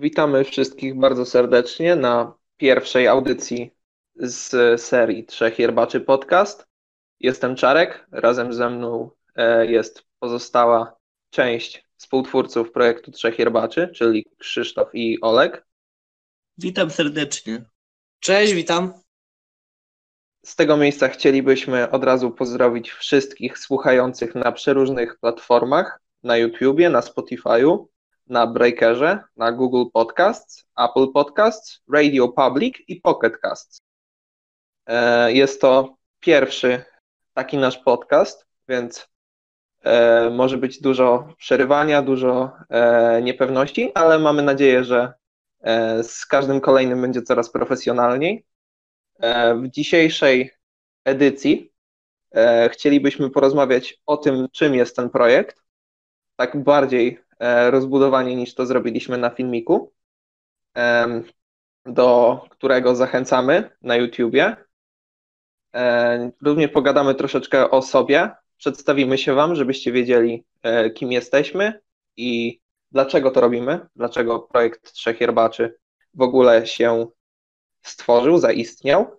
[0.00, 3.74] Witamy wszystkich bardzo serdecznie na pierwszej audycji
[4.14, 6.66] z serii Trzech Jerbaczy Podcast.
[7.18, 10.96] Jestem Czarek, razem ze mną e, jest pozostała
[11.30, 15.66] część współtwórców projektu Trzech Jerbaczy, czyli Krzysztof i Olek.
[16.58, 17.64] Witam serdecznie.
[18.20, 18.92] Cześć, witam.
[20.44, 27.00] Z tego miejsca chcielibyśmy od razu pozdrowić wszystkich słuchających na przeróżnych platformach, na YouTubie, na
[27.00, 27.89] Spotify'u,
[28.30, 33.80] na Breakerze, na Google Podcasts, Apple Podcasts, Radio Public i Pocket Casts.
[34.86, 36.84] E, jest to pierwszy
[37.34, 39.08] taki nasz podcast, więc
[39.84, 45.12] e, może być dużo przerywania, dużo e, niepewności, ale mamy nadzieję, że
[46.02, 48.46] z każdym kolejnym będzie coraz profesjonalniej.
[49.62, 50.50] W dzisiejszej
[51.04, 51.72] edycji
[52.70, 55.62] chcielibyśmy porozmawiać o tym, czym jest ten projekt,
[56.36, 57.20] tak bardziej
[57.70, 59.92] rozbudowanie niż to zrobiliśmy na filmiku,
[61.86, 64.56] do którego zachęcamy na YouTubie.
[65.74, 71.80] E, również pogadamy troszeczkę o sobie, przedstawimy się Wam, żebyście wiedzieli, e, kim jesteśmy
[72.16, 72.60] i
[72.92, 75.78] dlaczego to robimy, dlaczego projekt Trzech Jerbaczy
[76.14, 77.06] w ogóle się
[77.82, 79.16] stworzył, zaistniał.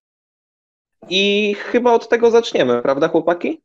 [1.10, 3.62] I chyba od tego zaczniemy, prawda, chłopaki?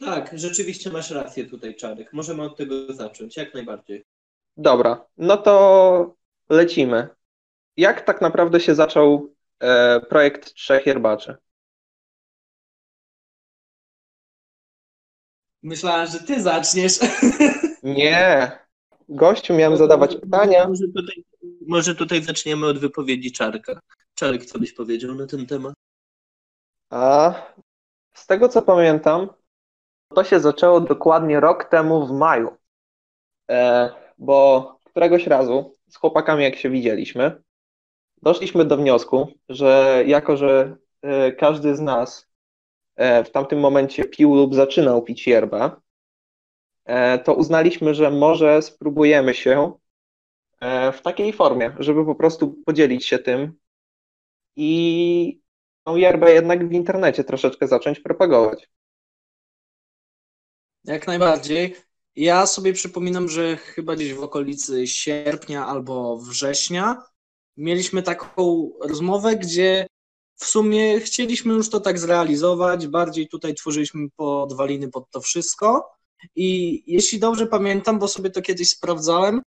[0.00, 2.12] Tak, rzeczywiście masz rację tutaj, Czarek.
[2.12, 4.04] Możemy od tego zacząć, jak najbardziej.
[4.56, 6.14] Dobra, no to
[6.50, 7.08] lecimy.
[7.76, 11.36] Jak tak naprawdę się zaczął e, projekt Trzech Jerbaczy?
[15.62, 16.98] Myślałem, że ty zaczniesz.
[17.82, 18.58] Nie.
[19.08, 20.68] Gościu, miałem zadawać pytania.
[20.68, 21.24] Może tutaj,
[21.66, 23.80] może tutaj zaczniemy od wypowiedzi Czarka.
[24.14, 25.74] Czarek, co byś powiedział na ten temat?
[26.90, 27.34] A
[28.14, 29.28] z tego co pamiętam,
[30.14, 32.56] to się zaczęło dokładnie rok temu w maju,
[33.50, 37.42] e, bo któregoś razu z chłopakami, jak się widzieliśmy,
[38.22, 42.30] doszliśmy do wniosku, że jako, że e, każdy z nas
[42.96, 45.70] e, w tamtym momencie pił lub zaczynał pić yerbę,
[47.24, 49.72] to uznaliśmy, że może spróbujemy się
[50.92, 53.58] w takiej formie, żeby po prostu podzielić się tym
[54.56, 55.40] i
[55.84, 58.68] tą yerbę jednak w internecie troszeczkę zacząć propagować.
[60.84, 61.76] Jak najbardziej.
[62.16, 67.02] Ja sobie przypominam, że chyba gdzieś w okolicy sierpnia albo września
[67.56, 69.86] mieliśmy taką rozmowę, gdzie
[70.36, 75.90] w sumie chcieliśmy już to tak zrealizować, bardziej tutaj tworzyliśmy podwaliny pod to wszystko.
[76.36, 79.42] I jeśli dobrze pamiętam, bo sobie to kiedyś sprawdzałem,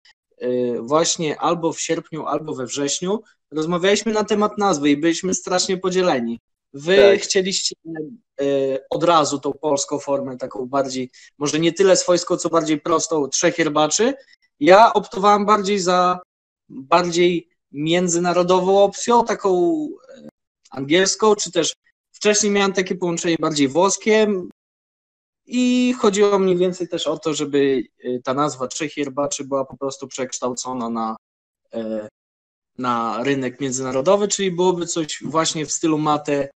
[0.43, 5.77] y, właśnie albo w sierpniu, albo we wrześniu, rozmawialiśmy na temat nazwy i byliśmy strasznie
[5.77, 6.41] podzieleni.
[6.73, 7.21] Wy tak.
[7.21, 7.75] chcieliście
[8.41, 13.29] y, od razu tą polską formę, taką bardziej, może nie tyle swojską, co bardziej prostą,
[13.29, 14.15] trzech herbaczy.
[14.61, 16.21] Ja optowałem bardziej za
[16.69, 19.79] bardziej międzynarodową opcją, taką
[20.17, 20.29] e,
[20.71, 21.75] angielską, czy też
[22.13, 24.27] wcześniej miałem takie połączenie bardziej włoskie
[25.47, 29.77] i chodziło mniej więcej też o to, żeby e, ta nazwa trzech herbaczy była po
[29.77, 31.17] prostu przekształcona na
[32.79, 36.51] na rynek międzynarodowy, czyli byłoby coś właśnie w stylu Mate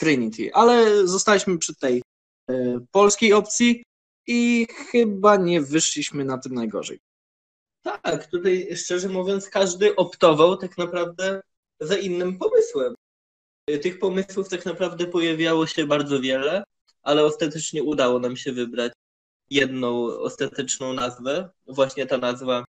[0.00, 2.02] Trinity, ale zostaliśmy przy tej
[2.50, 3.82] e, polskiej opcji
[4.26, 6.98] i chyba nie wyszliśmy na tym najgorzej.
[7.82, 11.40] Tak, tutaj szczerze mówiąc, każdy optował tak naprawdę
[11.80, 12.94] za innym pomysłem.
[13.66, 16.64] E, tych pomysłów tak naprawdę pojawiało się bardzo wiele,
[17.02, 18.92] ale ostatecznie udało nam się wybrać
[19.50, 21.50] jedną ostateczną nazwę.
[21.66, 22.64] Właśnie ta nazwa,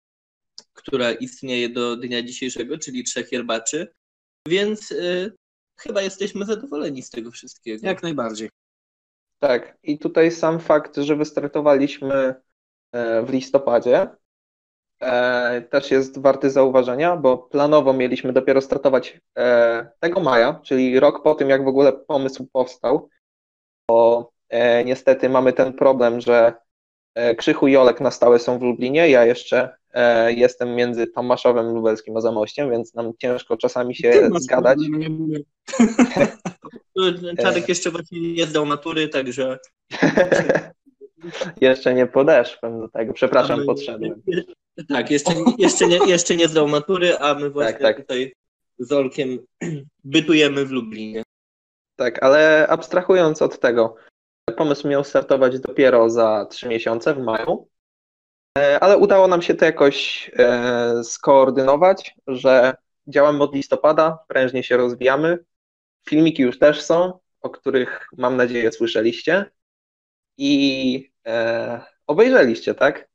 [0.74, 3.88] która istnieje do dnia dzisiejszego, czyli Trzech Jerbaczy.
[4.48, 5.32] Więc y,
[5.80, 7.88] chyba jesteśmy zadowoleni z tego wszystkiego.
[7.88, 8.50] Jak najbardziej.
[9.40, 12.36] Tak, i tutaj sam fakt, że wystartowaliśmy
[12.92, 14.08] e, w listopadzie,
[15.00, 21.24] e, też jest warty zauważenia, bo planowo mieliśmy dopiero startować e, tego maja, czyli rok
[21.24, 23.10] po tym, jak w ogóle pomysł powstał,
[23.88, 24.32] bo
[24.86, 26.54] niestety mamy ten problem, że
[27.38, 29.79] Krzychu i Olek na stałe są w Lublinie, ja jeszcze
[30.28, 34.80] jestem między Tomaszowem Lubelskim a Zamościem, więc nam ciężko czasami się zgadać.
[37.42, 39.60] Czarek jeszcze właśnie nie zdał matury, także...
[41.62, 44.22] jeszcze nie podeszłem do tego, przepraszam, podszedłem.
[44.90, 47.98] Tak, jeszcze, jeszcze, nie, jeszcze nie zdał matury, a my właśnie tak, tak.
[47.98, 48.34] tutaj
[48.80, 49.40] z Olkiem
[50.04, 51.24] bytujemy w Lublinie.
[51.96, 53.96] Tak, ale abstrahując od tego,
[54.58, 57.79] pomysł miał startować dopiero za trzy miesiące, w maju, E,
[58.56, 62.74] ale udało nam się to jakoś e, skoordynować, że
[63.08, 65.46] działamy od listopada, prężnie się rozwijamy.
[66.10, 69.52] Filmiki już też są, o których mam nadzieję słyszeliście
[70.38, 73.10] i e, obejrzeliście, tak?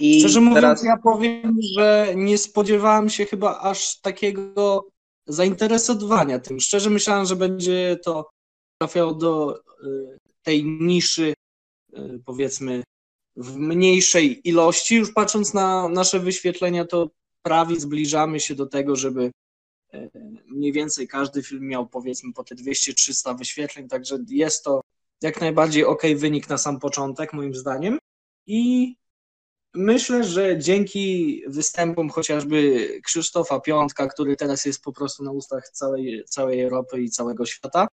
[0.00, 0.84] I Szczerze mówiąc, teraz...
[0.84, 4.88] ja powiem, że nie spodziewałem się chyba aż takiego
[5.26, 6.60] zainteresowania tym.
[6.60, 8.30] Szczerze myślałem, że będzie to
[8.78, 11.34] trafiało do y, tej niszy,
[12.24, 12.82] powiedzmy,
[13.40, 14.96] w mniejszej ilości.
[14.96, 17.10] Już patrząc na nasze wyświetlenia, to
[17.42, 19.30] prawie zbliżamy się do tego, żeby
[19.94, 20.10] y,
[20.46, 24.80] mniej więcej każdy film miał powiedzmy po te 200-300 wyświetleń, także jest to
[25.22, 27.98] jak najbardziej ok wynik na sam początek, moim zdaniem.
[28.46, 28.94] I
[29.74, 36.24] myślę, że dzięki występom chociażby Krzysztofa Piątka, który teraz jest po prostu na ustach całej,
[36.28, 37.88] całej Europy i całego świata,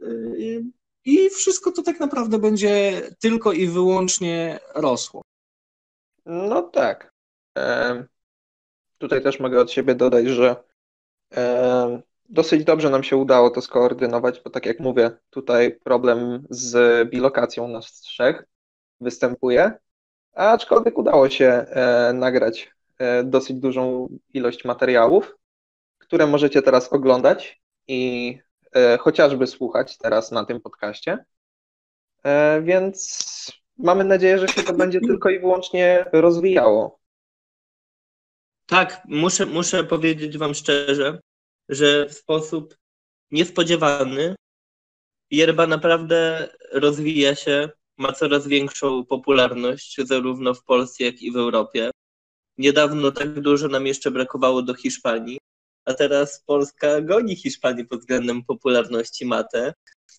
[0.00, 0.64] yy,
[1.06, 5.22] i wszystko to tak naprawdę będzie tylko i wyłącznie rosło.
[6.26, 7.12] No tak.
[7.58, 8.04] E,
[8.98, 10.56] tutaj też mogę od siebie dodać, że
[11.34, 17.10] e, dosyć dobrze nam się udało to skoordynować, bo tak jak mówię, tutaj problem z
[17.10, 18.44] bilokacją nas trzech
[19.00, 19.72] występuje,
[20.32, 25.36] aczkolwiek udało się e, nagrać e, dosyć dużą ilość materiałów,
[25.98, 28.38] które możecie teraz oglądać i
[29.00, 31.24] chociażby słuchać teraz na tym podcaście.
[32.24, 36.98] E, więc mamy nadzieję, że się to będzie tylko i wyłącznie rozwijało.
[38.66, 41.20] Tak, muszę, muszę powiedzieć Wam szczerze,
[41.68, 42.76] że w sposób
[43.30, 44.34] niespodziewany
[45.30, 51.90] yerba naprawdę rozwija się, ma coraz większą popularność zarówno w Polsce, jak i w Europie.
[52.58, 55.38] Niedawno tak dużo nam jeszcze brakowało do Hiszpanii,
[55.86, 59.74] a teraz Polska goni Hiszpanię pod względem popularności mate.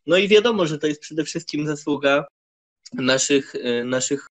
[0.05, 2.25] No i wiadomo, że to jest przede wszystkim zasługa
[2.93, 4.27] naszych, y, naszych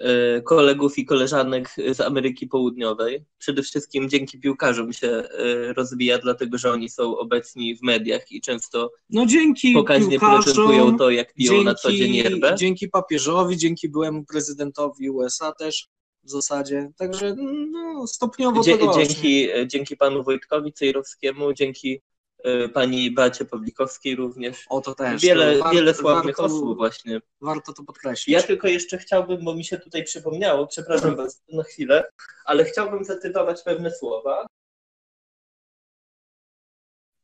[0.00, 3.24] y, kolegów i koleżanek z Ameryki Południowej.
[3.38, 8.40] Przede wszystkim dzięki piłkarzom się y, rozwija, dlatego że oni są obecni w mediach i
[8.40, 12.54] często No dzięki pokaźnie prezentują to, jak piją dzięki, na co dzień yerbę.
[12.58, 15.88] dzięki papieżowi, dzięki byłemu prezydentowi USA też
[16.24, 16.90] w zasadzie.
[16.96, 17.34] Także
[17.72, 22.00] no, stopniowo Dzie- to dzięki, dzięki panu Wojtkowi Cejrowskiemu, dzięki
[22.46, 24.64] y, pani Bacie Pawlikowskiej również.
[24.68, 25.22] O to też.
[25.22, 27.20] Wiele, to war- wiele sławnych warto, osób właśnie.
[27.40, 28.34] Warto to podkreślić.
[28.34, 32.04] Ja tylko jeszcze chciałbym, bo mi się tutaj przypomniało, przepraszam was na chwilę,
[32.44, 34.46] ale chciałbym zacytować pewne słowa.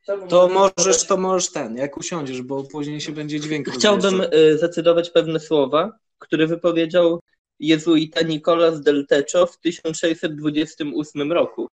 [0.02, 4.20] Chciałbym To zacytować- możesz, to możesz ten, jak usiądziesz, bo później się będzie dźwięk Chciałbym
[4.34, 7.20] y, zacytować pewne słowa, które wypowiedział
[7.60, 11.68] jezuita Nicolas del Techo w 1628 roku.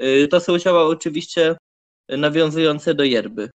[0.00, 1.56] Y, To są zioła oczywiście
[2.08, 3.50] nawiązujące do yerby.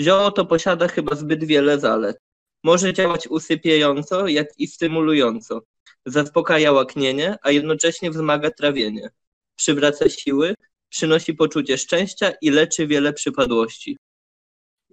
[0.00, 2.18] Zioło to posiada chyba zbyt wiele zalet.
[2.64, 5.62] Może działać usypiająco, jak i stymulująco.
[6.06, 9.10] Zaspokaja łaknienie, a jednocześnie wzmaga trawienie.
[9.56, 10.54] Przywraca siły,
[10.88, 13.96] przynosi poczucie szczęścia i leczy wiele przypadłości.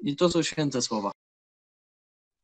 [0.04, 1.12] I to są święte słowa.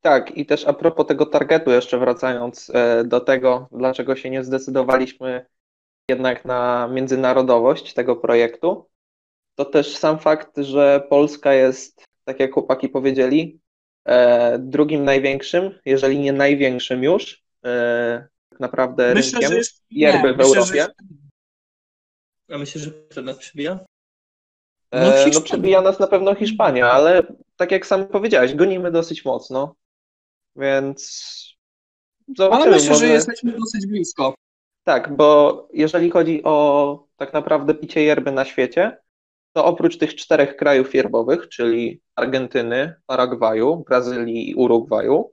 [0.04, 4.44] Tak, i też a propos tego targetu, jeszcze wracając e, do tego, dlaczego się nie
[4.44, 5.46] zdecydowaliśmy
[6.10, 8.90] jednak na międzynarodowość tego projektu,
[9.56, 13.60] to też sam fakt, że Polska jest, tak jak chłopaki powiedzieli,
[14.06, 20.44] e, drugim największym, jeżeli nie największym już, e, tak naprawdę Myślę, rynkiem że w myślę,
[20.46, 20.82] Europie.
[20.84, 20.94] że-
[22.56, 23.80] A myślę, że kto nas przybija?
[24.94, 25.00] No,
[25.34, 27.24] No przebija nas na pewno Hiszpania, ale
[27.56, 29.76] tak jak sam powiedziałeś, gonimy dosyć mocno,
[30.56, 31.24] więc
[32.28, 32.76] Ale zobaczymy.
[32.76, 33.08] myślę, może...
[33.08, 34.36] że jesteśmy dosyć blisko.
[34.84, 38.98] Tak, bo jeżeli chodzi o tak naprawdę picie yerby na świecie,
[39.54, 45.32] to oprócz tych czterech krajów yerbowych, czyli Argentyny, Paragwaju, Brazylii i Urugwaju,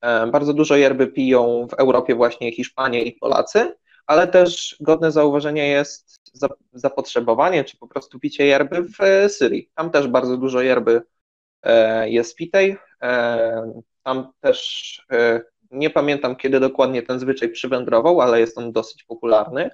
[0.00, 3.74] e, bardzo dużo yerby piją w Europie właśnie Hiszpanie i Polacy,
[4.06, 9.70] ale też godne zauważenia jest za- zapotrzebowanie, czy po prostu picie yerby w e, Syrii.
[9.74, 11.02] Tam też bardzo dużo yerby
[11.62, 12.76] e, jest pitej.
[14.04, 19.70] Tam też e, nie pamiętam, kiedy dokładnie ten zwyczaj przywędrował, ale jest on dosyć popularny.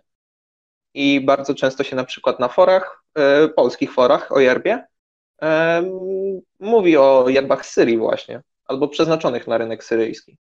[0.95, 4.87] I bardzo często się na przykład na forach, e, polskich forach o yerbie,
[5.43, 5.83] e,
[6.61, 10.39] mówi o yerbach z Syrii właśnie, albo przeznaczonych na rynek syryjski.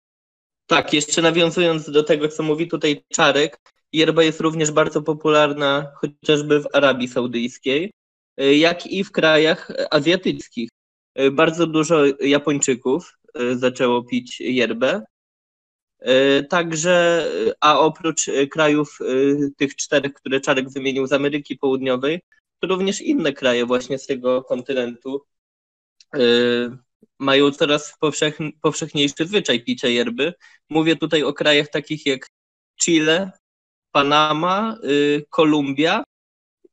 [0.67, 3.59] Tak, jeszcze nawiązując do tego, co mówi tutaj Czarek,
[3.93, 7.91] yerba jest również bardzo popularna chociażby w Arabii Saudyjskiej,
[8.37, 10.69] jak i w krajach azjatyckich.
[11.31, 13.16] Bardzo dużo Japończyków
[13.55, 15.01] zaczęło pić yerbę.
[16.01, 21.57] Y, Także, y, a oprócz y, krajów y, tych czterech, które Czarek wymienił z Ameryki
[21.57, 22.21] Południowej,
[22.59, 25.21] to również inne kraje właśnie z tego kontynentu
[26.15, 26.19] y,
[27.19, 30.33] mają coraz powszechn- powszechniejszy zwyczaj picia yerby.
[30.69, 32.27] Mówię tutaj o krajach takich jak
[32.81, 33.31] Chile,
[33.91, 36.03] Panama, y, Kolumbia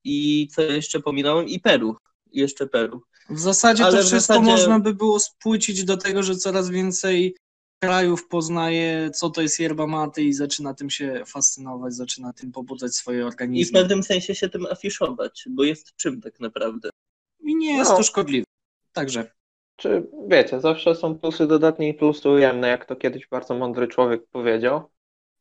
[0.04, 1.48] i co jeszcze pominąłem?
[1.48, 1.96] I Peru.
[2.32, 3.02] Jeszcze Peru.
[3.30, 7.36] W zasadzie Ale to wszystko zasadzie- można by było spłycić do tego, że coraz więcej
[7.82, 12.94] krajów poznaje, co to jest yerba mate i zaczyna tym się fascynować, zaczyna tym pobudzać
[12.94, 13.80] swoje I w organizmy.
[13.80, 16.90] pewnym sensie się tym afiszować, bo jest czym tak naprawdę.
[17.40, 17.96] I nie jest No.
[17.96, 18.44] to szkodliwe.
[18.92, 19.30] Także
[19.76, 24.26] Czy wiecie, zawsze są plusy dodatnie i plusy ujemne, jak to kiedyś bardzo mądry człowiek
[24.26, 24.90] powiedział.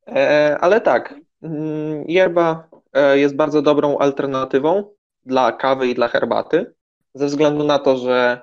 [0.08, 4.94] E, ale tak, mm, yerba e, jest bardzo dobrą alternatywą
[5.26, 6.74] dla kawy i dla herbaty,
[7.16, 8.42] ze względu na to, że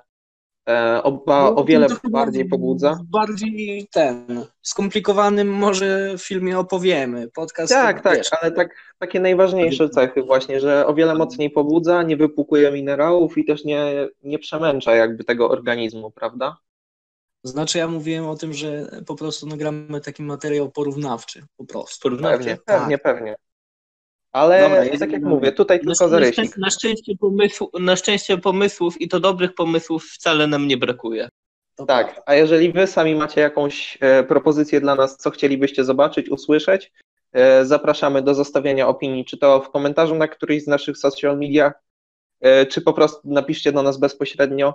[0.69, 2.95] e, oba, No, o wiele bardziej w- pobudza.
[2.95, 7.29] W bardziej ten, skomplikowanym może filmie opowiemy.
[7.35, 12.03] Podcast Tak, tak, wiesz, ale tak, takie najważniejsze cechy właśnie, że o wiele mocniej pobudza,
[12.03, 16.57] nie wypłukuje minerałów i też nie, nie przemęcza jakby tego organizmu, prawda?
[17.45, 22.03] Znaczy ja mówiłem o tym, że po prostu nagramy taki materiał porównawczy, po prostu.
[22.03, 22.39] Porównawczy.
[22.39, 22.79] Pewnie, Tak.
[22.81, 23.37] pewnie, pewnie.
[24.33, 26.45] Ale Dobra, tak jak mówię, tutaj Na, tylko na, zarysik.
[26.45, 31.29] szczę- na, szczęście pomysłu, na szczęście pomysłów i to dobrych pomysłów wcale nam nie brakuje.
[31.87, 36.93] Tak, a jeżeli wy sami macie jakąś e, propozycję dla nas, co chcielibyście zobaczyć, usłyszeć,
[37.33, 41.73] e, zapraszamy do zostawienia opinii, czy to w komentarzu na któryś z naszych social mediach,
[42.41, 44.75] e, czy po prostu napiszcie do nas bezpośrednio.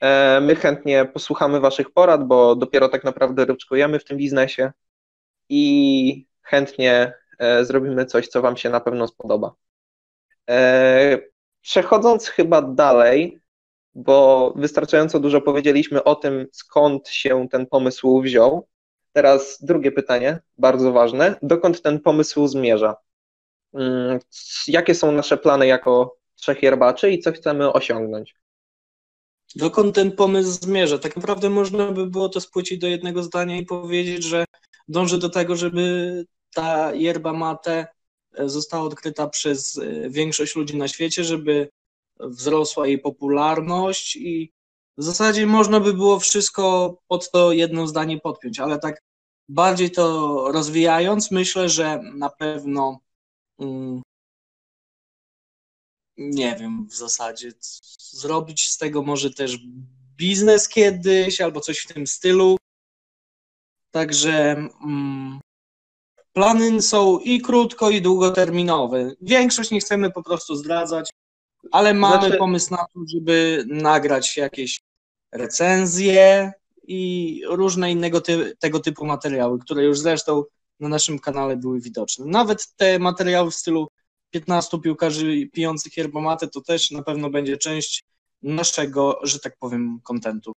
[0.00, 4.72] E, my chętnie posłuchamy waszych porad, bo dopiero tak naprawdę ryczkujemy w tym biznesie
[5.48, 7.12] i chętnie
[7.62, 9.54] zrobimy coś, co wam się na pewno spodoba.
[10.50, 11.18] E,
[11.66, 13.40] Przechodząc chyba dalej,
[13.94, 18.68] bo wystarczająco dużo powiedzieliśmy o tym, skąd się ten pomysł wziął.
[19.12, 21.38] Teraz drugie pytanie, bardzo ważne.
[21.42, 22.96] Dokąd ten pomysł zmierza?
[23.74, 24.18] Mm,
[24.68, 28.34] Jakie są nasze plany jako trzech jerbaczy i co chcemy osiągnąć?
[29.56, 30.98] Dokąd ten pomysł zmierza?
[30.98, 34.44] Tak naprawdę można by było to spłycić do jednego zdania i powiedzieć, że
[34.88, 36.24] dąży do tego, żeby
[36.56, 37.86] ta yerba mate
[38.34, 41.68] e, została odkryta przez e, większość ludzi na świecie, żeby
[42.20, 44.52] wzrosła jej popularność i
[44.98, 49.02] w zasadzie można by było wszystko pod to jedno zdanie podpiąć, ale tak
[49.48, 50.04] bardziej to
[50.52, 53.00] rozwijając, myślę, że na pewno
[53.58, 54.02] mm,
[56.16, 57.52] nie wiem w zasadzie,
[57.98, 59.58] zrobić z tego może też
[60.16, 62.56] biznes kiedyś albo coś w tym stylu.
[63.90, 64.52] Także
[64.84, 65.40] mm,
[66.40, 69.10] plany są i krótko, i długoterminowe.
[69.20, 71.10] Większość nie chcemy po prostu zdradzać,
[71.72, 74.80] ale mamy Znaczy- pomysł na to, żeby nagrać jakieś
[75.32, 76.52] recenzje
[76.86, 80.44] i różne innego ty tego typu materiały, które już zresztą
[80.80, 82.26] na naszym kanale były widoczne.
[82.26, 83.88] Nawet te materiały w stylu
[84.30, 88.04] 15 piłkarzy pijących yerbomatę to też na pewno będzie część
[88.42, 90.52] naszego, że tak powiem, kontentu.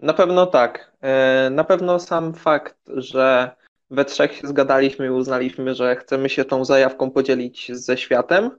[0.00, 0.92] Na pewno tak.
[1.02, 3.56] E, Na pewno sam fakt, że
[3.92, 8.50] we trzech się zgadaliśmy i uznaliśmy, że chcemy się tą zajawką podzielić ze światem,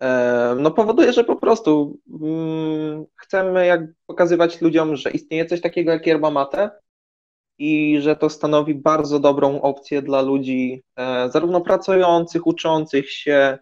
[0.00, 5.92] e, no powoduje, że po prostu mm, chcemy jak pokazywać ludziom, że istnieje coś takiego
[5.92, 6.70] jak yerba mate
[7.58, 13.58] i że to stanowi bardzo dobrą opcję dla ludzi, e, zarówno pracujących, uczących się,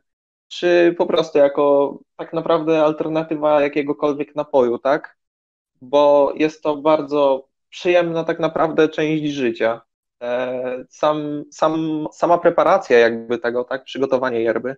[0.48, 5.16] czy po prostu jako tak naprawdę alternatywa jakiegokolwiek napoju, tak?
[5.80, 9.80] bo jest to bardzo przyjemna tak naprawdę część życia.
[10.22, 14.76] E, Sam, sam, sama preparacja jakby tego, tak, przygotowanie yerby,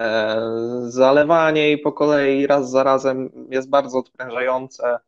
[0.00, 0.40] e,
[0.88, 4.98] zalewanie jej po kolei raz za razem jest bardzo odprężające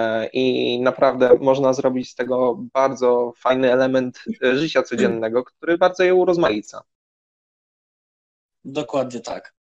[0.00, 6.14] e, i naprawdę można zrobić z tego bardzo fajny element życia codziennego, który bardzo je
[6.14, 6.82] urozmaica.
[8.64, 9.54] Dokładnie tak.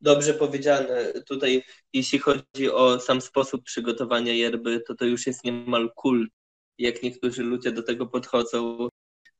[0.00, 1.12] Dobrze powiedziane.
[1.26, 6.30] Tutaj, jeśli chodzi o sam sposób przygotowania yerby, to to już jest niemal kult,
[6.78, 8.88] jak niektórzy ludzie do tego podchodzą.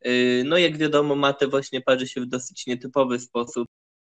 [0.05, 3.69] Yy, No, jak wiadomo, matę właśnie parzy się w dosyć nietypowy sposób.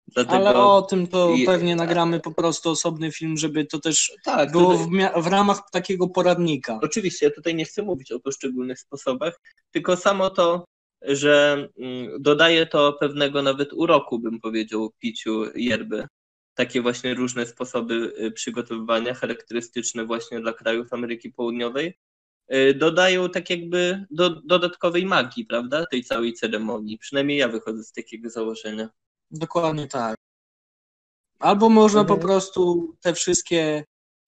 [0.07, 4.51] Dlatego, Ale o tym to pewnie nagramy po prostu osobny film, żeby to też tak,
[4.51, 6.79] było w, w ramach takiego poradnika.
[6.81, 10.65] oczywiście, ja tutaj nie chcę mówić o poszczególnych sposobach, tylko samo to,
[11.01, 16.07] że mm, dodaje to pewnego nawet uroku, bym powiedział, piciu yerby.
[16.55, 21.93] Takie właśnie różne sposoby y, przygotowywania, charakterystyczne właśnie dla krajów Ameryki Południowej, y,
[22.75, 26.97] dodają tak jakby do, dodatkowej magii, prawda, tej całej ceremonii.
[26.97, 28.89] Przynajmniej ja wychodzę z takiego założenia.
[29.31, 30.15] Dokładnie tak.
[31.39, 32.19] Albo można Mhm.
[32.19, 33.83] po prostu te wszystkie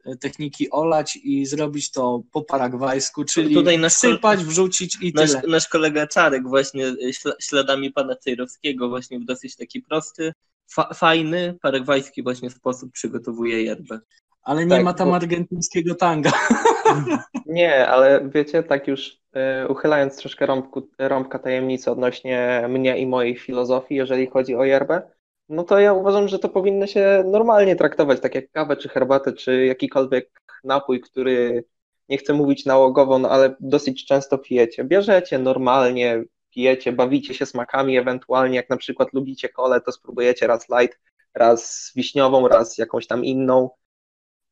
[0.05, 5.29] e, techniki olać i zrobić to po paragwajsku, czyli Tutaj nasz sypać, wrzucić i Nasz,
[5.31, 5.41] tyle.
[5.47, 10.33] nasz kolega Czarek właśnie y, śla- śladami pana Cejrowskiego właśnie w dosyć taki prosty,
[10.71, 13.99] fa- fajny, paragwajski właśnie sposób przygotowuje yerbę.
[14.45, 16.31] Ale nie tak, ma tam bo- argentyńskiego tanga.
[17.45, 23.37] Nie, ale wiecie, tak już e, uchylając troszkę rąbku, rąbka tajemnicy odnośnie mnie i mojej
[23.37, 25.01] filozofii, jeżeli chodzi o yerbę,
[25.49, 29.33] no to ja uważam, że to powinno się normalnie traktować, tak jak kawę, czy herbatę,
[29.33, 31.63] czy jakikolwiek napój, który
[32.09, 34.83] nie chcę mówić nałogowo, no ale dosyć często pijecie.
[34.83, 40.67] Bierzecie normalnie, pijecie, bawicie się smakami, ewentualnie jak na przykład lubicie kole, to spróbujecie raz
[40.79, 40.99] light,
[41.33, 43.69] raz wiśniową, raz jakąś tam inną.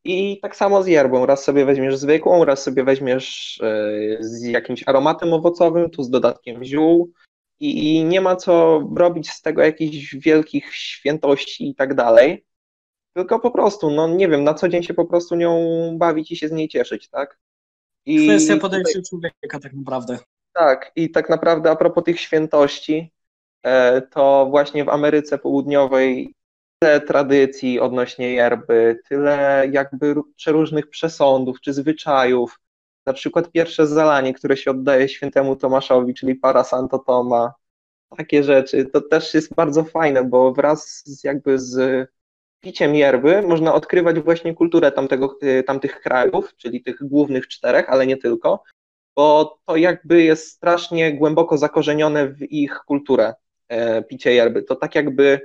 [0.06, 1.26] I tak samo z yerbą.
[1.26, 6.64] Raz sobie weźmiesz zwykłą, raz sobie weźmiesz e, z jakimś aromatem owocowym, tu z dodatkiem
[6.64, 7.12] ziół.
[7.60, 12.46] I nie ma co robić z tego jakichś wielkich świętości i tak dalej.
[13.14, 15.60] Tylko po prostu, no nie wiem, na co dzień się po prostu nią
[15.98, 17.40] bawić i się z niej cieszyć, tak?
[18.06, 20.20] I Kwestia podejścia człowieka tak naprawdę.
[20.54, 23.12] Tak, i tak naprawdę a propos tych świętości,
[23.64, 26.36] e, to właśnie w Ameryce Południowej
[26.84, 32.60] tyle tradycji odnośnie yerby, tyle jakby przeróżnych przesądów czy zwyczajów.
[33.06, 37.54] Na przykład pierwsze zalanie, które się oddaje świętemu Tomaszowi, czyli para Santo Toma.
[38.18, 38.86] Takie rzeczy.
[38.86, 42.08] To też jest bardzo fajne, bo wraz z jakby z
[42.60, 48.18] piciem yerby można odkrywać właśnie kulturę tamtego, tamtych krajów, czyli tych głównych czterech, ale nie
[48.18, 48.64] tylko,
[49.16, 53.34] bo to jakby jest strasznie głęboko zakorzenione w ich kulturę
[53.68, 54.64] e, picie yerby.
[54.64, 55.42] To tak jakby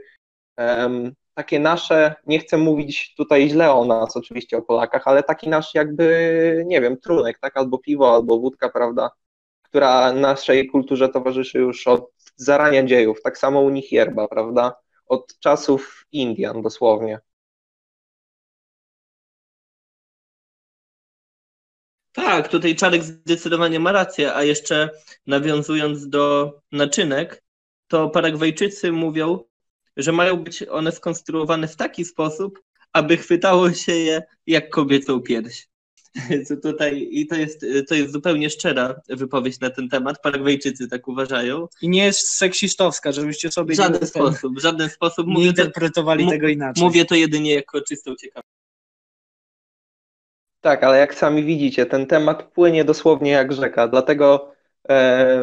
[1.38, 5.74] takie nasze, nie chcę mówić tutaj źle o nas, oczywiście o Polakach, ale taki nasz
[5.74, 9.10] jakby, nie wiem, trunek, tak, albo piwo, albo wódka, prawda,
[9.62, 13.22] która naszej kulturze towarzyszy już od zarania dziejów.
[13.22, 14.76] Tak samo u nich yerba, prawda,
[15.06, 17.20] od czasów Indian dosłownie.
[22.12, 24.90] Tak, tutaj Czarek zdecydowanie ma rację, a jeszcze
[25.26, 27.42] nawiązując do naczynek,
[27.88, 29.44] to Paragwajczycy mówią,
[29.98, 32.62] że mają być one skonstruowane w taki sposób,
[32.92, 35.68] aby chwytało się je jak kobiecą pierś.
[36.46, 40.22] Co tutaj, I to jest, to jest zupełnie szczera wypowiedź na ten temat.
[40.22, 41.68] Paragwajczycy tak uważają.
[41.82, 46.24] I nie jest seksistowska, żebyście sobie w żaden sposób, w żaden sposób nie mówię interpretowali
[46.24, 46.84] to, tego inaczej.
[46.84, 48.58] Mówię to jedynie jako czystą ciekawostkę.
[50.60, 54.52] Tak, ale jak sami widzicie, ten temat płynie dosłownie jak rzeka, dlatego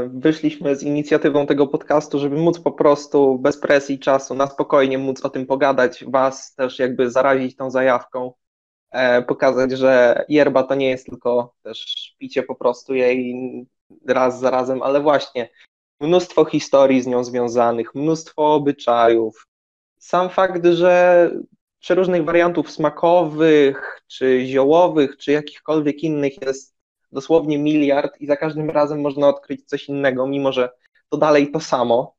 [0.08, 5.26] wyszliśmy z inicjatywą tego podcastu, żeby móc po prostu bez presji czasu, na spokojnie móc
[5.26, 8.34] o tym pogadać, was też jakby zarazić tą zajawką,
[8.92, 13.36] e, pokazać, że yerba to nie jest tylko też picie po prostu jej
[14.08, 15.50] raz za razem, ale właśnie
[16.00, 19.48] mnóstwo historii z nią związanych, mnóstwo obyczajów.
[20.00, 21.32] Sam fakt, że
[21.80, 26.75] przeróżnych wariantów smakowych, czy ziołowych, czy jakichkolwiek innych jest
[27.16, 30.70] dosłownie miliard i za każdym razem można odkryć coś innego, mimo że
[31.10, 32.16] to dalej to samo.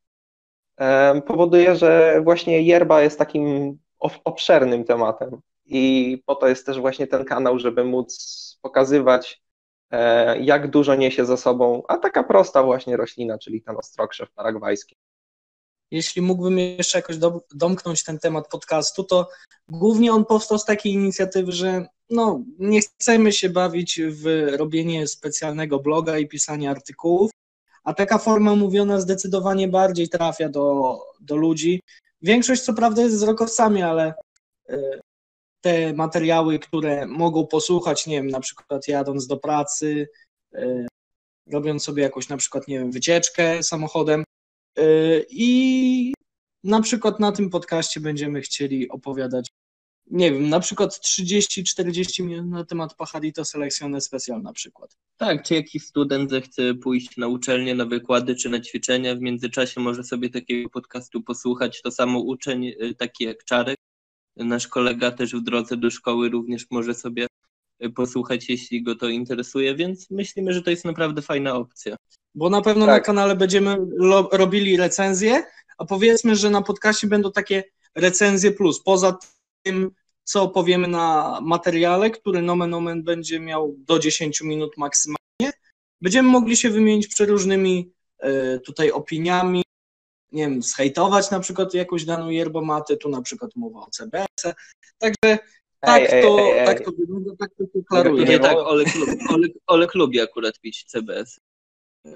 [1.26, 3.78] Powoduje, że właśnie yerba jest takim
[4.24, 9.42] obszernym tematem i po to jest też właśnie ten kanał, żeby móc pokazywać,
[9.90, 14.96] e, jak dużo niesie za sobą, a taka prosta właśnie roślina, czyli ten ostrokrzew paragwajski.
[15.90, 17.16] Jeśli mógłbym jeszcze jakoś
[17.54, 19.28] domknąć ten temat podcastu, to
[19.68, 25.78] głównie on powstał z takiej inicjatywy, że no, nie chcemy się bawić w robienie specjalnego
[25.78, 27.30] bloga i pisanie artykułów,
[27.84, 31.82] a taka forma mówiona zdecydowanie bardziej trafia do, do ludzi.
[32.22, 34.14] Większość co prawda jest z rokowcami, ale
[34.68, 35.00] e,
[35.60, 40.08] te materiały, które mogą posłuchać, nie wiem, na przykład jadąc do pracy,
[40.54, 40.86] e,
[41.50, 44.24] robiąc sobie jakąś na przykład, nie wiem, wycieczkę samochodem,
[45.30, 46.14] I
[46.64, 49.50] na przykład na tym podcaście będziemy chcieli opowiadać,
[50.10, 54.96] nie wiem, na przykład 30-40 minut na temat Pachadito Selección Especial na przykład.
[55.16, 59.80] Tak, czy jakiś student zechce pójść na uczelnię, na wykłady czy na ćwiczenia, w międzyczasie
[59.80, 61.82] może sobie takiego podcastu posłuchać.
[61.82, 63.76] To samo uczeń, y, taki jak Czarek,
[64.36, 67.26] nasz kolega też w drodze do szkoły również może sobie
[67.84, 71.96] y, posłuchać, jeśli go to interesuje, więc myślimy, że to jest naprawdę fajna opcja
[72.36, 72.94] bo na pewno tak.
[72.94, 73.76] na kanale będziemy
[74.32, 75.44] robili recenzje,
[75.78, 78.82] a powiedzmy, że na podcaście będą takie recenzje plus.
[78.82, 79.18] Poza
[79.62, 79.90] tym,
[80.24, 85.52] co powiemy na materiale, który nomen omen będzie miał do 10 minut maksymalnie,
[86.00, 87.92] będziemy mogli się wymienić przeróżnymi
[88.24, 89.62] y, tutaj opiniami,
[90.32, 94.54] nie wiem, zhejtować na przykład jakąś daną yerbomatę, tu na przykład mowa o CBS.
[94.98, 95.38] Także
[95.80, 98.24] tak, ej, to, ej, ej, tak to wygląda, tak to deklaruje.
[98.24, 98.88] Nie tak, Olek,
[99.28, 101.40] Olek, Olek lubi akurat pić CBS.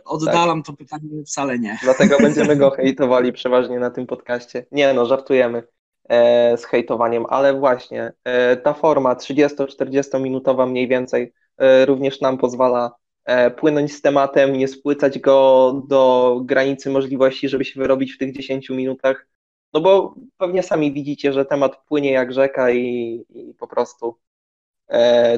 [0.05, 0.67] Oddalam tak.
[0.67, 1.79] to pytanie, wcale nie.
[1.83, 4.67] Dlatego będziemy go hejtowali przeważnie na tym podcaście.
[4.73, 5.63] Nie no, żartujemy
[6.09, 12.39] e, z hejtowaniem, ale właśnie e, ta forma 30-40 minutowa mniej więcej e, również nam
[12.39, 18.19] pozwala e, płynąć z tematem, nie spłycać go do granicy możliwości, żeby się wyrobić w
[18.19, 19.27] tych 10 minutach.
[19.73, 24.17] No bo pewnie sami widzicie, że temat płynie jak rzeka i, i po prostu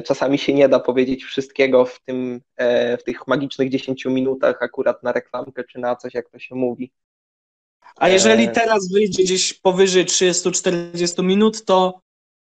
[0.05, 5.03] czasami się nie da powiedzieć wszystkiego w, tym, e, w tych magicznych 10 minutach, akurat
[5.03, 6.91] na reklamkę czy na coś, jak to się mówi.
[7.95, 11.99] A jeżeli e, teraz wyjdzie gdzieś powyżej 30-40 minut, to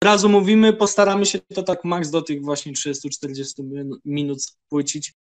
[0.04, 5.14] razu mówimy, postaramy się to tak maks do tych właśnie 30-40 minut spłycić.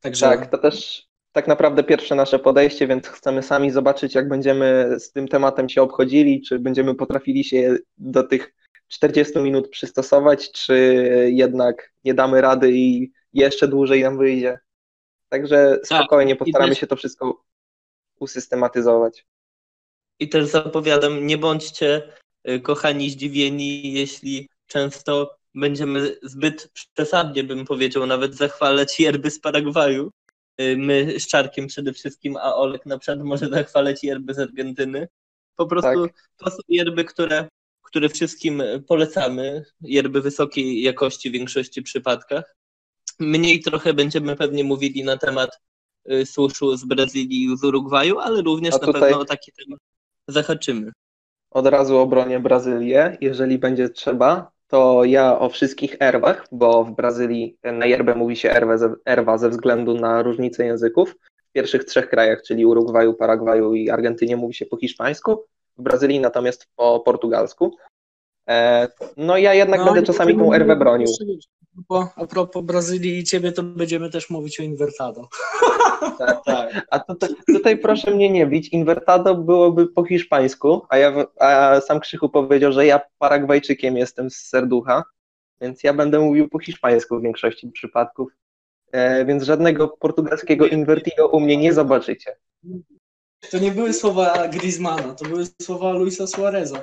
[0.00, 0.26] Także...
[0.26, 5.12] Tak, to też tak naprawdę pierwsze nasze podejście, więc chcemy sami zobaczyć, jak będziemy z
[5.12, 8.54] tym tematem się obchodzili, czy będziemy potrafili się do tych
[8.88, 10.74] 40 minut przystosować, czy
[11.32, 14.58] jednak nie damy rady i jeszcze dłużej nam wyjdzie.
[15.28, 17.44] Także tak, spokojnie postaramy też, się to wszystko
[18.20, 19.26] usystematyzować.
[20.18, 22.12] I też zapowiadam, nie bądźcie
[22.48, 30.10] y, kochani zdziwieni, jeśli często będziemy zbyt przesadnie, bym powiedział, nawet zachwalać yerby z Paragwaju.
[30.60, 35.08] Y, my z Czarkiem przede wszystkim, a Olek na przykład może zachwalać yerby z Argentyny.
[35.56, 36.28] Po prostu tak.
[36.36, 37.48] to są yerby, które,
[37.96, 39.64] które wszystkim polecamy.
[39.80, 42.56] Yerby wysokiej jakości w większości przypadkach.
[43.18, 45.50] Mniej trochę będziemy pewnie mówili na temat
[46.10, 49.80] y, suszu z Brazylii i z Urugwaju, ale również na pewno o taki temat
[50.28, 50.92] zahaczymy.
[51.50, 57.58] Od razu obronię Brazylię, jeżeli będzie trzeba, to ja o wszystkich erwach, bo w Brazylii
[57.64, 58.50] na yerbę mówi się
[59.04, 61.16] erwa ze względu na różnicę języków.
[61.48, 65.44] W pierwszych trzech krajach, czyli Urugwaju, Paragwaju i Argentynie mówi się po hiszpańsku,
[65.78, 67.76] w Brazylii natomiast po portugalsku.
[68.48, 71.08] E, no ja jednak no, będę czasami tą erwę bronił.
[72.16, 75.28] A propos Brazylii i ciebie, to będziemy też mówić o invertado.
[76.18, 76.86] Tak, tak.
[76.90, 82.00] A tutaj, tutaj proszę mnie nie bić, invertado byłoby po hiszpańsku, a, ja, a sam
[82.00, 85.04] Krzychu powiedział, że ja Paragwajczykiem jestem z serducha,
[85.60, 88.28] więc ja będę mówił po hiszpańsku w większości przypadków.
[88.92, 92.36] E, więc żadnego portugalskiego invertido u mnie nie zobaczycie.
[93.50, 96.82] To nie były słowa Griezmana, to były słowa Luisa Suareza.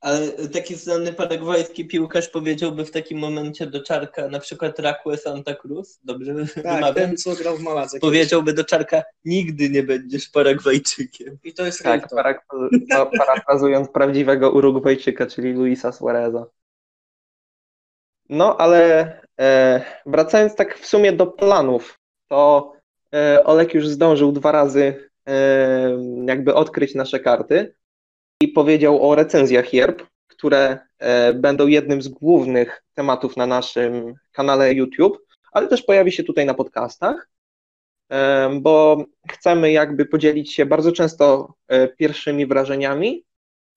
[0.00, 5.54] Ale taki znany paragwajski piłkarz powiedziałby w takim momencie do Czarka, na przykład Rakue Santa
[5.54, 6.94] Cruz, dobrze tak, wymawiam?
[6.94, 7.98] ten co grał w Maladze.
[7.98, 11.38] Powiedziałby do Czarka, nigdy nie będziesz Paragwajczykiem.
[11.44, 12.46] I to jest Tak, parak
[13.18, 16.46] parafrazując prawdziwego Urugwajczyka, czyli Luisa Suareza.
[18.28, 22.72] No, ale e, wracając tak w sumie do planów, to
[23.14, 25.10] e, Olek już zdążył dwa razy
[26.26, 27.74] jakby odkryć nasze karty
[28.40, 34.74] i powiedział o recenzjach yerb, które e, będą jednym z głównych tematów na naszym kanale
[34.74, 35.18] YouTube,
[35.52, 37.28] ale też pojawi się tutaj na podcastach,
[38.60, 43.24] bo chcemy jakby podzielić się bardzo często e, pierwszymi wrażeniami,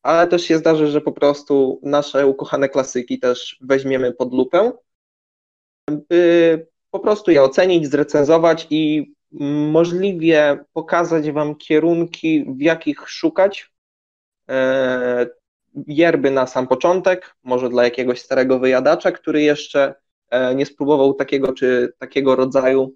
[0.03, 4.71] ale też się zdarzy, że po prostu nasze ukochane klasyki też weźmiemy pod lupę,
[5.89, 9.13] by po prostu je ocenić, zrecenzować i
[9.71, 13.71] możliwie pokazać Wam kierunki, w jakich szukać
[14.49, 15.27] E,
[15.87, 19.95] yerby na sam początek, może dla jakiegoś starego wyjadacza, który jeszcze
[20.29, 22.95] e, nie spróbował takiego czy takiego rodzaju,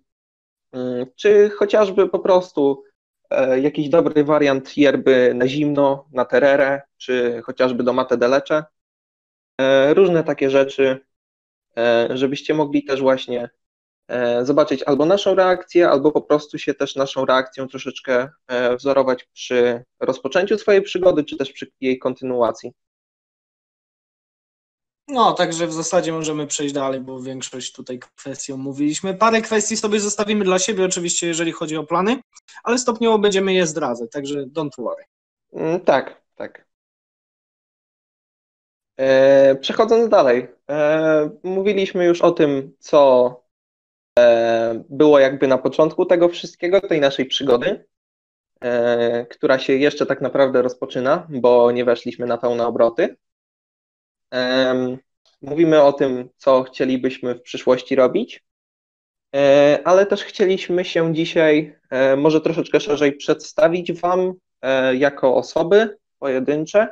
[0.71, 2.83] mm, czy chociażby po prostu
[3.29, 8.63] e, jakiś dobry wariant yerby na zimno, na tererę, czy chociażby do mate delecze.
[9.93, 11.05] Różne takie rzeczy,
[12.09, 13.49] żebyście mogli też właśnie
[14.43, 19.83] zobaczyć albo naszą reakcję, albo po prostu się też naszą reakcją troszeczkę e, wzorować przy
[19.99, 22.71] rozpoczęciu swojej przygody, czy też przy jej kontynuacji.
[25.07, 29.13] No, także w zasadzie możemy przejść dalej, bo większość tutaj kwestii omówiliśmy.
[29.13, 32.21] Parę kwestii sobie zostawimy dla siebie, oczywiście, jeżeli chodzi o plany,
[32.63, 35.03] ale stopniowo będziemy je zdradzać, także don't worry.
[35.53, 36.67] Mm, tak, tak.
[38.97, 43.40] E, przechodząc dalej, e, mówiliśmy już o tym, co E,
[44.89, 47.85] było jakby na początku tego wszystkiego, tej naszej przygody,
[48.61, 53.15] e, która się jeszcze tak naprawdę rozpoczyna, bo nie weszliśmy na pełne obroty.
[54.33, 54.97] E,
[55.41, 58.43] mówimy o tym, co chcielibyśmy w przyszłości robić,
[59.83, 61.75] ale też chcieliśmy się dzisiaj
[62.17, 64.33] może troszeczkę szerzej przedstawić Wam
[64.93, 66.87] jako osoby pojedyncze,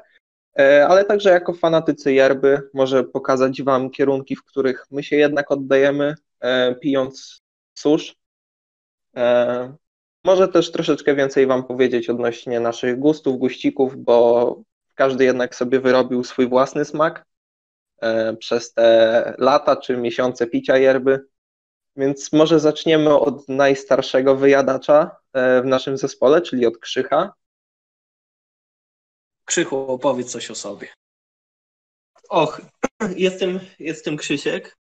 [0.88, 6.16] ale także jako fanatycy yerby, może pokazać Wam kierunki, w których my się jednak oddajemy,
[6.16, 6.29] E,
[6.82, 7.42] pijąc
[7.74, 8.16] susz.
[9.16, 9.76] E,
[10.24, 14.62] może też troszeczkę więcej Wam powiedzieć odnośnie naszych gustów, guścików, bo
[14.96, 17.26] każdy jednak sobie wyrobił swój własny smak
[18.02, 21.26] e, przez te lata czy miesiące picia yerby.
[21.96, 27.34] Więc może zaczniemy od najstarszego wyjadacza w naszym zespole, czyli od Krzycha.
[29.46, 30.88] Krzychu, opowiedz coś o sobie.
[32.30, 32.62] Och,
[33.16, 34.78] jestem, jestem Krzysiek.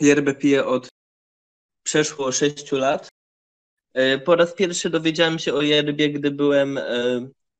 [0.00, 0.88] Yerbę piję od
[1.82, 3.08] przeszło 6 lat.
[3.94, 6.82] E, po raz pierwszy dowiedziałem się o yerbie, gdy byłem e,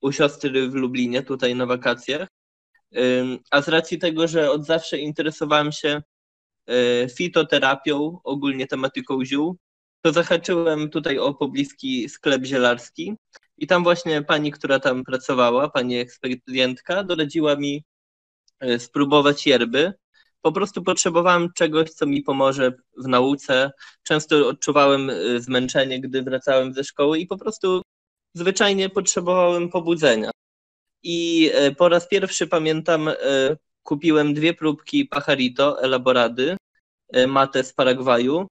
[0.00, 2.29] u siostry w Lublinie, tutaj na wakacjach.
[2.94, 3.00] E,
[3.50, 6.03] a z racji tego, że od zawsze interesowałem się
[7.16, 9.57] fitoterapią, ogólnie tematyką ziół,
[10.03, 13.16] to zahaczyłem tutaj o pobliski sklep zielarski
[13.59, 17.85] i tam właśnie pani, która tam pracowała, pani ekspedientka, doradziła mi
[18.79, 19.92] spróbować yerby.
[20.42, 23.70] Po prostu potrzebowałem czegoś, co mi pomoże w nauce.
[24.03, 27.83] Często odczuwałem e, zmęczenie, gdy wracałem ze szkoły i po prostu
[28.35, 30.31] zwyczajnie potrzebowałem pobudzenia.
[31.03, 33.11] I e, po raz pierwszy pamiętam,
[33.83, 36.57] kupiłem dwie próbki Pajarito Elaborady,
[37.29, 38.46] matę z Paragwaju.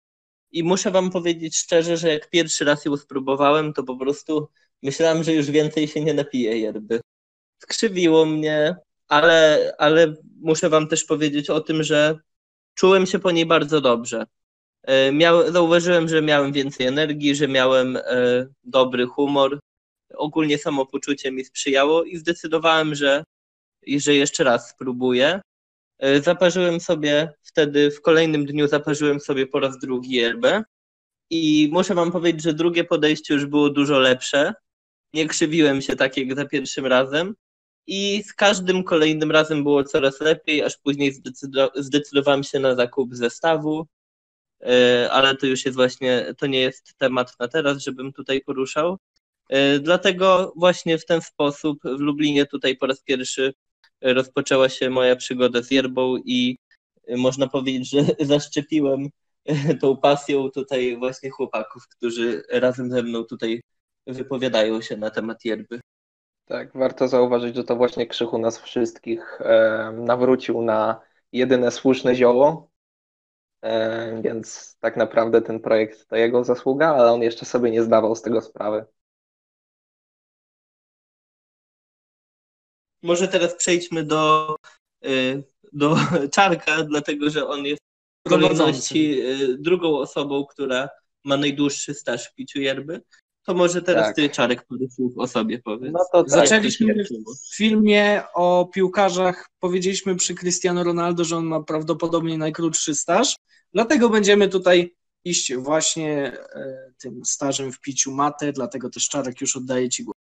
[0.52, 4.48] I muszę wam powiedzieć szczerze, że jak pierwszy raz ją spróbowałem, to po prostu
[4.84, 7.02] myślałem, że już więcej się nie napiję yerby.
[7.64, 8.76] Skrzywiło mnie,
[9.10, 12.20] ale, ale muszę wam też powiedzieć o tym, że
[12.74, 14.26] czułem się po niej bardzo dobrze.
[14.84, 18.02] E, miał, zauważyłem, że miałem więcej energii, że miałem e,
[18.64, 19.60] dobry humor.
[20.14, 23.24] Ogólnie samopoczucie mi sprzyjało i zdecydowałem, że,
[23.88, 25.42] że jeszcze raz spróbuję.
[26.00, 30.64] E, zaparzyłem sobie wtedy, w kolejnym dniu zaparzyłem sobie po raz drugi yerbę
[31.30, 34.54] i muszę wam powiedzieć, że drugie podejście już było dużo lepsze.
[35.14, 37.36] Nie krzywiłem się tak jak za pierwszym razem
[37.88, 41.14] i z każdym kolejnym razem było coraz lepiej, aż później
[41.76, 43.88] zdecydowałem się na zakup zestawu,
[44.62, 48.98] e, ale to już jest właśnie, to nie jest temat na teraz, żebym tutaj poruszał.
[49.50, 53.54] E, dlatego właśnie w ten sposób w Lublinie tutaj po raz pierwszy
[54.02, 56.58] rozpoczęła się moja przygoda z yerbą i
[57.18, 58.00] można powiedzieć, że
[58.36, 59.10] zaszczepiłem
[59.82, 63.62] tą pasją tutaj właśnie chłopaków, którzy razem ze mną tutaj
[64.08, 65.80] wypowiadają się na temat yerby.
[66.50, 72.72] Tak, warto zauważyć, że to właśnie Krzychu nas wszystkich e, nawrócił na jedyne słuszne zioło,
[73.62, 78.16] e, więc tak naprawdę ten projekt to jego zasługa, ale on jeszcze sobie nie zdawał
[78.16, 78.86] z tego sprawy.
[83.04, 84.56] Może teraz przejdźmy do,
[85.06, 85.96] y, do
[86.36, 87.82] Czarka, dlatego że on jest
[88.28, 90.90] w kolejności y, drugą osobą, która
[91.24, 93.02] ma najdłuższy staż w piciu yerby.
[93.50, 94.16] To może teraz tak.
[94.16, 95.94] ty, Czarek, parę słów o sobie powiedz.
[95.94, 101.64] No to tak, Zaczęliśmy w filmie o piłkarzach, powiedzieliśmy przy Cristiano Ronaldo, że on ma
[101.64, 103.36] prawdopodobnie najkrótszy staż,
[103.74, 109.58] dlatego będziemy tutaj iść właśnie e, tym stażem w piciu matę, dlatego też Czarek już
[109.58, 110.18] oddaje ci głos.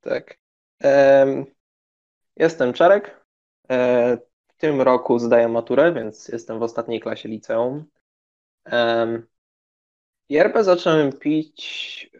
[0.00, 0.38] Tak.
[2.36, 3.24] Jestem Czarek.
[3.70, 7.84] E, w tym roku zdaję maturę, więc jestem w ostatniej klasie liceum.
[10.28, 12.10] Yerbę zacząłem pić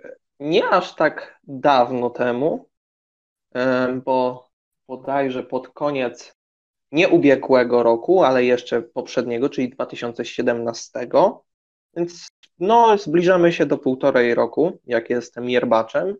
[0.40, 2.68] nie aż tak dawno temu,
[4.05, 4.49] bo
[4.88, 6.37] bodajże pod koniec
[6.92, 11.09] nie ubiegłego roku, ale jeszcze poprzedniego, czyli 2017.
[11.96, 16.16] Więc no, zbliżamy się do półtorej roku, jak jestem yerbaczem.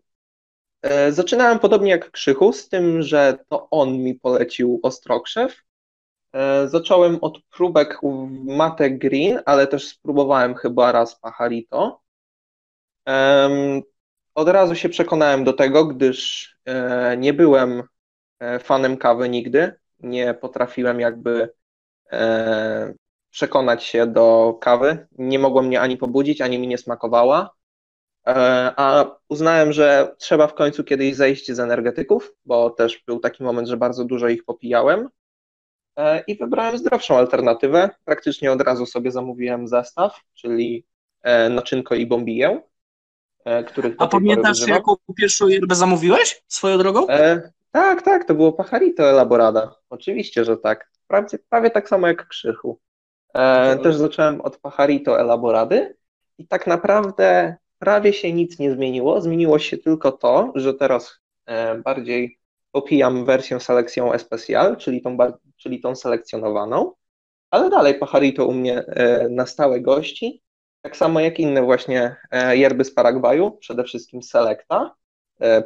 [0.81, 5.61] E, zaczynałem podobnie jak Krzychu, z tym, że to on mi polecił Ostrokrzew.
[6.33, 7.99] E, zacząłem od próbek
[8.43, 12.01] Mate Green, ale też spróbowałem chyba raz Pacharito.
[14.37, 17.83] Od razu się przekonałem do tego, gdyż e, nie byłem
[18.59, 19.73] fanem kawy nigdy.
[19.99, 21.49] Nie potrafiłem jakby
[23.31, 25.07] przekonać się do kawy.
[25.11, 27.49] Nie mogła mnie ani pobudzić, ani mi nie smakowała.
[28.27, 28.33] E,
[28.77, 33.67] a uznałem, że trzeba w końcu kiedyś zejść z energetyków, bo też był taki moment,
[33.67, 35.09] że bardzo dużo ich popijałem.
[35.95, 37.89] E, I wybrałem zdrowszą alternatywę.
[38.05, 40.85] Praktycznie od razu sobie zamówiłem zestaw, czyli
[41.21, 42.61] e, naczynko i bombiję,
[43.67, 47.07] których A pamiętasz, jaką pierwszą yerbę zamówiłeś swoją drogą?
[47.07, 49.75] E, tak, tak, to było Pacharito Elaborada.
[49.89, 50.89] Oczywiście, że tak.
[51.07, 52.79] Prawie, prawie tak samo jak Krzychu.
[53.33, 55.97] E, też zacząłem od Pacharito Elaborady
[56.37, 59.21] i tak naprawdę prawie się nic nie zmieniło.
[59.21, 62.39] Zmieniło się tylko to, że teraz e, bardziej
[62.71, 65.17] popijam wersję selekcją especial, czyli tą,
[65.57, 66.93] czyli tą selekcjonowaną,
[67.51, 70.41] ale dalej Pajarito u mnie e, na stałe gości,
[70.81, 74.95] tak samo jak inne właśnie e, yerby z Paragwaju, przede wszystkim Selecta,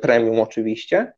[0.01, 1.13] premium oczywiście,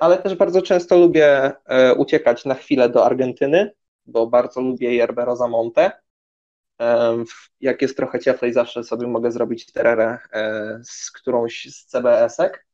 [0.00, 1.52] ale też bardzo często lubię
[1.96, 3.72] uciekać na chwilę do Argentyny,
[4.06, 5.92] bo bardzo lubię yerbę Rosamonte,
[7.60, 12.66] jak jest trochę cieplej, zawsze sobie mogę zrobić tererę e, z którąś z CBS-ek,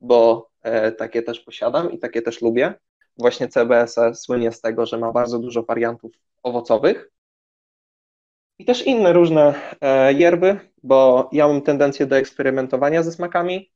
[0.00, 2.74] bo e, takie też posiadam i takie też lubię.
[3.18, 7.10] Właśnie CBS słynie z tego, że ma bardzo dużo wariantów owocowych.
[8.58, 13.72] I też inne różne e, yerby, bo ja mam tendencję do eksperymentowania ze smakami.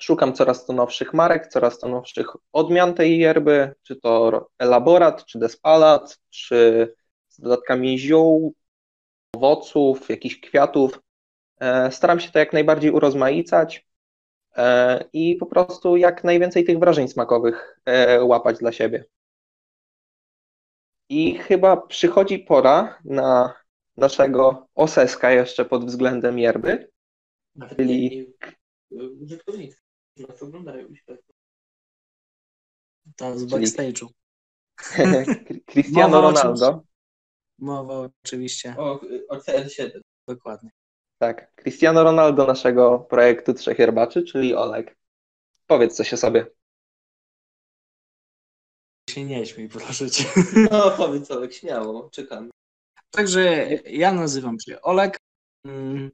[0.00, 5.38] Szukam coraz to nowszych marek, coraz to nowszych odmian tej yerby, czy to elaborat, czy
[5.38, 6.94] despalat, czy
[7.28, 8.54] z dodatkami ziół,
[9.36, 11.00] owoców, jakichś kwiatów.
[11.60, 13.86] E, staram się to jak najbardziej urozmaicać
[14.56, 19.04] e, i po prostu jak najwięcej tych wrażeń smakowych e, łapać dla siebie.
[21.08, 23.54] I chyba przychodzi pora na
[23.96, 26.90] naszego oseska jeszcze pod względem yerby,
[27.76, 28.26] czyli...
[29.20, 29.78] Użytkownicy
[30.16, 30.88] nas oglądają.
[33.16, 34.06] Ta z Czyli- backstage'u.
[35.66, 36.82] Cristiano Ronaldo.
[37.58, 37.94] Mowa
[38.24, 40.00] oczywiście, O, o CR7.
[40.28, 40.70] dokładnie.
[41.18, 44.96] Tak, Cristiano Ronaldo naszego projektu Trzech Herbaczy, czyli Olek.
[45.66, 46.46] Powiedz coś o sobie.
[49.08, 50.24] Się nie śmiej, proszę cię.
[50.70, 52.50] No powiedz Olek, śmiało, czekamy.
[53.10, 55.16] Także ja nazywam się Olek.
[55.66, 56.10] Mm,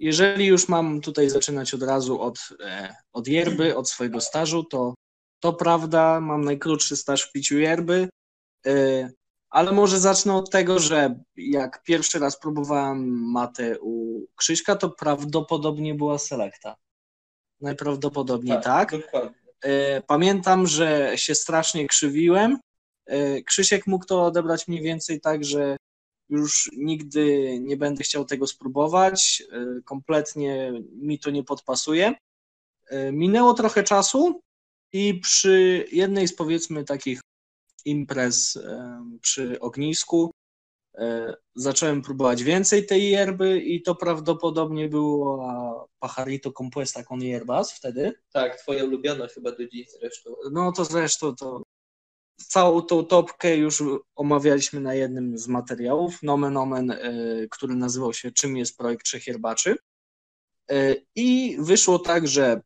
[0.00, 4.94] Jeżeli już mam tutaj zaczynać od razu od, e, od yerby, od swojego stażu, to
[5.40, 8.08] to prawda, mam najkrótszy staż w piciu yerby,
[8.66, 9.10] e,
[9.50, 15.94] ale może zacznę od tego, że jak pierwszy raz próbowałem matę u Krzyśka, to prawdopodobnie
[15.94, 16.76] była selekta.
[17.60, 18.90] Najprawdopodobniej tak.
[18.90, 19.37] Dokładnie.
[19.62, 22.58] E, Pamiętam, że się strasznie krzywiłem.
[23.06, 25.76] E, Krzysiek mógł to odebrać mniej więcej tak, że
[26.28, 29.42] już nigdy nie będę chciał tego spróbować.
[29.52, 32.14] E, Kompletnie mi to nie podpasuje.
[33.12, 34.40] Minęło trochę czasu
[34.92, 37.20] i przy jednej z powiedzmy takich
[37.84, 38.58] imprez
[39.20, 40.30] przy ognisku
[41.54, 48.12] zacząłem próbować więcej tej yerby i to prawdopodobnie była Pajarito Compuesta con Hierbas wtedy.
[48.32, 50.30] Tak, twoja ulubiona chyba do dziś zresztą.
[50.52, 51.62] No to zresztą to
[52.36, 53.82] całą tą topkę już
[54.16, 59.24] omawialiśmy na jednym z materiałów, nomen omen, y, który nazywał się Czym jest projekt Trzech
[59.24, 59.76] Herbaczy.
[60.72, 62.60] Y, I wyszło tak, że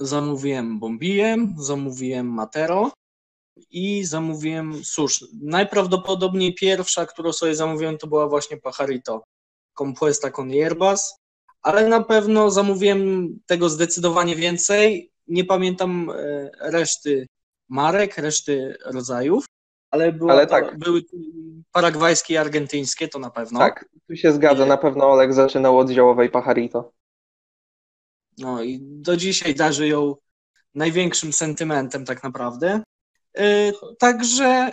[0.00, 2.92] zamówiłem Bombiję, zamówiłem Matero
[3.70, 5.24] i zamówiłem susz.
[5.42, 9.24] Najprawdopodobniej pierwsza, którą sobie zamówiłem, to była właśnie Pajarito
[9.78, 11.18] Compuesta con Hierbas,
[11.62, 15.10] ale na pewno zamówiłem tego zdecydowanie więcej.
[15.26, 17.26] Nie pamiętam e, reszty
[17.68, 19.44] marek, reszty rodzajów,
[19.92, 20.78] ale, była Ale tak.
[20.78, 21.02] były
[21.72, 23.58] paragwajskie i argentyńskie, to na pewno.
[23.58, 24.66] Tak, tu się zgadza.
[24.66, 26.92] Na pewno Olek zaczynał od ziołowej Pajarito.
[28.38, 30.16] No i do dzisiaj darzy ją
[30.74, 32.82] największym sentymentem tak naprawdę.
[33.36, 34.72] E, Także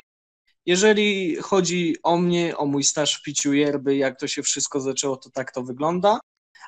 [0.66, 5.18] jeżeli chodzi o mnie, o mój staż w piciu yerby, jak to się wszystko zaczęło,
[5.18, 6.20] to tak to wygląda.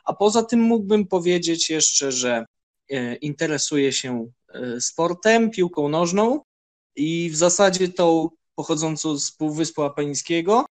[0.05, 2.45] A poza tym mógłbym powiedzieć jeszcze, że
[2.89, 6.41] e, interesuję się e, sportem, piłką nożną
[6.95, 10.65] i w zasadzie tą pochodzącą z Półwyspu Apenińskiego.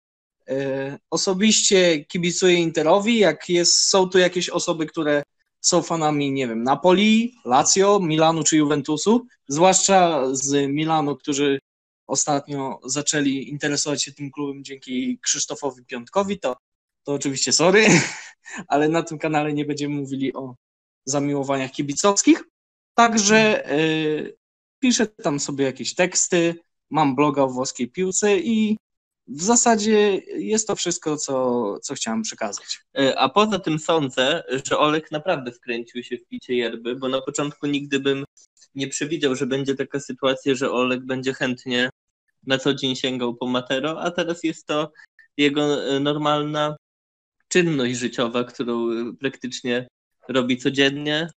[1.11, 5.22] Osobiście kibicuję Interowi, jak jest, są tu jakieś osoby, które
[5.61, 11.59] są fanami, nie wiem, Napoli, Lazio, Milanu czy Juventusu, zwłaszcza z Milanu, którzy
[12.07, 16.57] ostatnio zaczęli interesować się tym klubem dzięki Krzysztofowi Piątkowi, to,
[17.05, 17.87] to oczywiście sorry,
[18.68, 20.55] ale na tym kanale nie będziemy mówili o
[21.05, 22.44] zamiłowaniach kibicowskich.
[22.94, 24.37] Także y,
[24.79, 26.55] piszę tam sobie jakieś teksty,
[26.90, 28.77] mam bloga o włoskiej piłce i
[29.29, 32.81] w zasadzie jest to wszystko, co, co chciałem przekazać.
[32.99, 37.21] E, A poza tym sądzę, że Olek naprawdę wkręcił się w picie yerby, bo na
[37.21, 38.25] początku nigdy bym
[38.75, 41.91] nie przewidział, że będzie taka sytuacja, że Olek będzie chętnie
[42.47, 44.93] na co dzień sięgał po Matero, a teraz jest to
[45.37, 46.77] jego e, normalna
[47.49, 49.88] czynność życiowa, którą praktycznie
[50.29, 51.31] robi codziennie,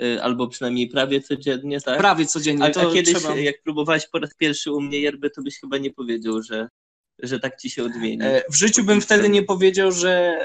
[0.00, 1.98] e, albo przynajmniej prawie codziennie, tak?
[1.98, 2.64] Prawie codziennie.
[2.64, 3.36] A, a kiedyś, trzeba...
[3.36, 6.68] jak próbowałeś po raz pierwszy u mnie yerby, to byś chyba nie powiedział, że,
[7.18, 8.22] że tak ci się odmieni.
[8.22, 10.38] E, W życiu bym wtedy nie powiedział, że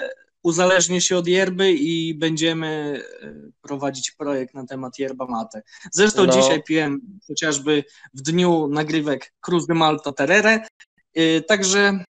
[0.43, 5.61] uzależnię się od yerby i będziemy e, prowadzić projekt na temat yerba mate.
[5.91, 6.33] Zresztą No.
[6.33, 10.67] dzisiaj piłem chociażby w dniu nagrywek Cruz de Malta Terere,
[11.13, 12.03] E, także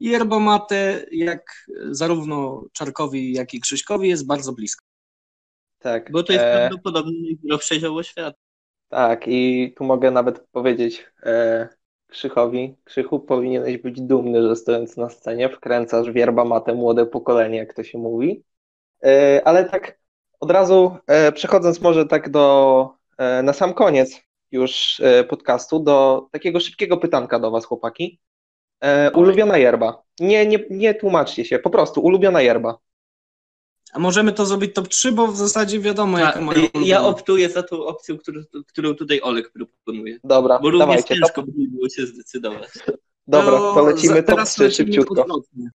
[0.00, 4.84] yerba mate jak zarówno Czarkowi, jak i Krzyśkowi jest bardzo blisko.
[5.78, 6.12] Tak.
[6.12, 8.38] Bo to jest e, prawdopodobnie najzdrowsze zioło świata.
[8.88, 11.68] Tak, i tu mogę nawet powiedzieć e,
[12.12, 17.74] Krzychowi, Krzychu, powinieneś być dumny, że stojąc na scenie wkręcasz wierba matę młode pokolenie, jak
[17.74, 18.44] to się mówi.
[19.04, 19.98] E, ale tak
[20.40, 26.60] od razu e, przechodząc może tak do, e, na sam koniec już podcastu, do takiego
[26.60, 28.20] szybkiego pytanka do was, chłopaki.
[29.14, 30.02] Ulubiona yerba.
[30.20, 32.78] Nie, nie, nie tłumaczcie się, po prostu ulubiona yerba.
[33.92, 37.50] A możemy to zrobić top 3, bo w zasadzie wiadomo, Ta, jaka moja ja optuję
[37.50, 40.18] za tą opcją, którą, którą tutaj Olek proponuje.
[40.24, 42.68] Dobra, Bo również dawajcie, ciężko top, by było się zdecydować.
[43.26, 45.22] dobra, to lecimy za- top teraz 3 lecimy szybciutko.
[45.22, 45.70] Odwrotnie.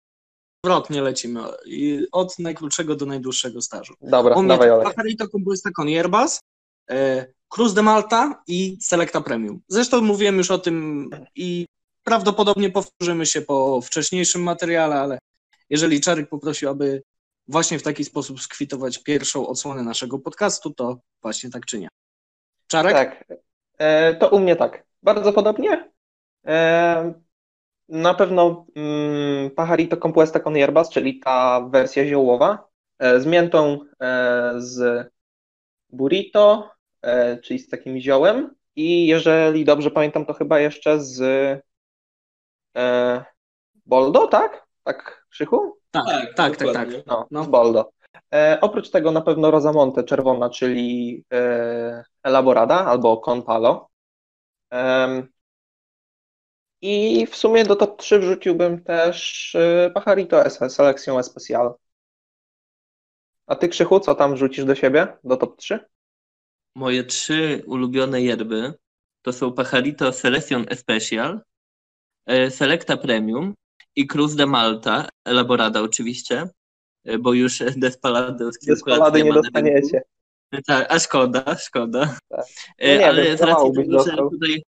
[0.64, 1.40] odwrotnie lecimy.
[1.66, 3.94] I Od najkrótszego do najdłuższego stażu.
[4.00, 4.94] Dobra, U mnie dawaj Olek.
[4.94, 6.40] Pajarito Compuesta con Hierbas,
[6.90, 9.60] e, Cruz de Malta i Selecta Premium.
[9.68, 11.66] Zresztą mówiłem już o tym i
[12.04, 15.18] prawdopodobnie powtórzymy się po wcześniejszym materiale, ale
[15.70, 17.02] jeżeli Czarek poprosił, aby
[17.48, 21.88] właśnie w taki sposób skwitować pierwszą odsłonę naszego podcastu, to właśnie tak czynię.
[22.66, 22.92] Czarek?
[22.92, 23.24] Tak,
[23.78, 24.84] e, to u mnie tak.
[25.02, 25.90] Bardzo podobnie.
[26.46, 27.14] E,
[27.88, 32.68] na pewno mm, Pajarito Compuesta con Hierbas, czyli ta wersja ziołowa,
[32.98, 35.06] e, z miętą, e, z
[35.90, 36.70] burrito,
[37.02, 41.20] e, czyli z takim ziołem I jeżeli dobrze pamiętam, to chyba jeszcze z
[42.76, 43.24] e,
[43.86, 44.66] Boldo, tak?
[44.84, 45.75] Tak, Krzychu?
[46.04, 46.92] Tak, tak, tak, tak.
[46.92, 47.06] tak.
[47.06, 47.44] No, No.
[47.44, 47.90] z Boldo.
[48.34, 53.88] E, oprócz tego na pewno Rosamonte czerwona, czyli e, Elaborada albo Conpalo.
[54.70, 55.28] Em,
[56.80, 61.74] I w sumie do top 3 wrzuciłbym też e, Pajarito S, Selección Especial.
[63.46, 65.78] A ty, Krzychu, co tam wrzucisz do siebie, do top 3?
[66.74, 68.74] Moje trzy ulubione yerby
[69.22, 71.40] to są Pajarito Selection Especial,
[72.26, 73.54] e, Selecta Premium
[73.96, 76.48] i Cruz de Malta, Elaborada oczywiście,
[77.04, 80.02] e, bo już Despalady od kilku Despalady nie na dostaniecie.
[80.66, 82.16] Tak, a szkoda, szkoda.
[82.28, 82.44] Tak.
[82.78, 84.62] E, No nie, Ale z racji tego, że tutaj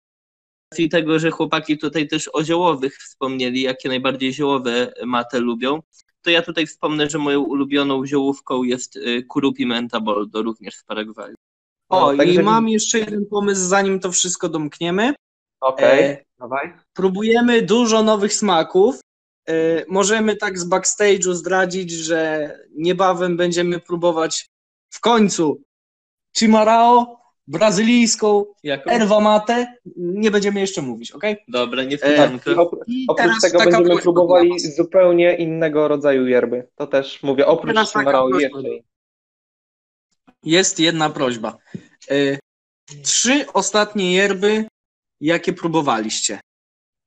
[0.72, 5.82] racji tego, że chłopaki tutaj też o ziołowych wspomnieli, jakie najbardziej ziołowe mate lubią,
[6.22, 10.84] to ja tutaj wspomnę, że moją ulubioną ziołówką jest e, Kuru Pimenta Boldo, również z
[10.84, 11.34] Paragwaju.
[11.88, 15.14] O, No, także i mam jeszcze jeden pomysł, zanim to wszystko domkniemy.
[15.60, 16.72] Okej, E, dawaj.
[16.92, 19.00] Próbujemy dużo nowych smaków.
[19.48, 24.50] E, Możemy tak z backstage'u zdradzić, że niebawem będziemy próbować
[24.90, 25.62] w końcu
[26.38, 28.90] Chimarao, brazylijską, Jaką?
[28.90, 29.74] erwa mate.
[29.96, 31.22] Nie będziemy jeszcze mówić, ok?
[31.48, 32.50] Dobra, I niespodzianka.
[32.50, 36.68] op- I oprócz tego będziemy próbowali zupełnie innego rodzaju yerby.
[36.74, 38.60] To też mówię, oprócz jeszcze.
[38.60, 38.82] inny.
[40.42, 41.56] Jest jedna prośba.
[42.10, 42.38] E,
[43.02, 44.64] Trzy ostatnie yerby,
[45.20, 46.40] jakie próbowaliście.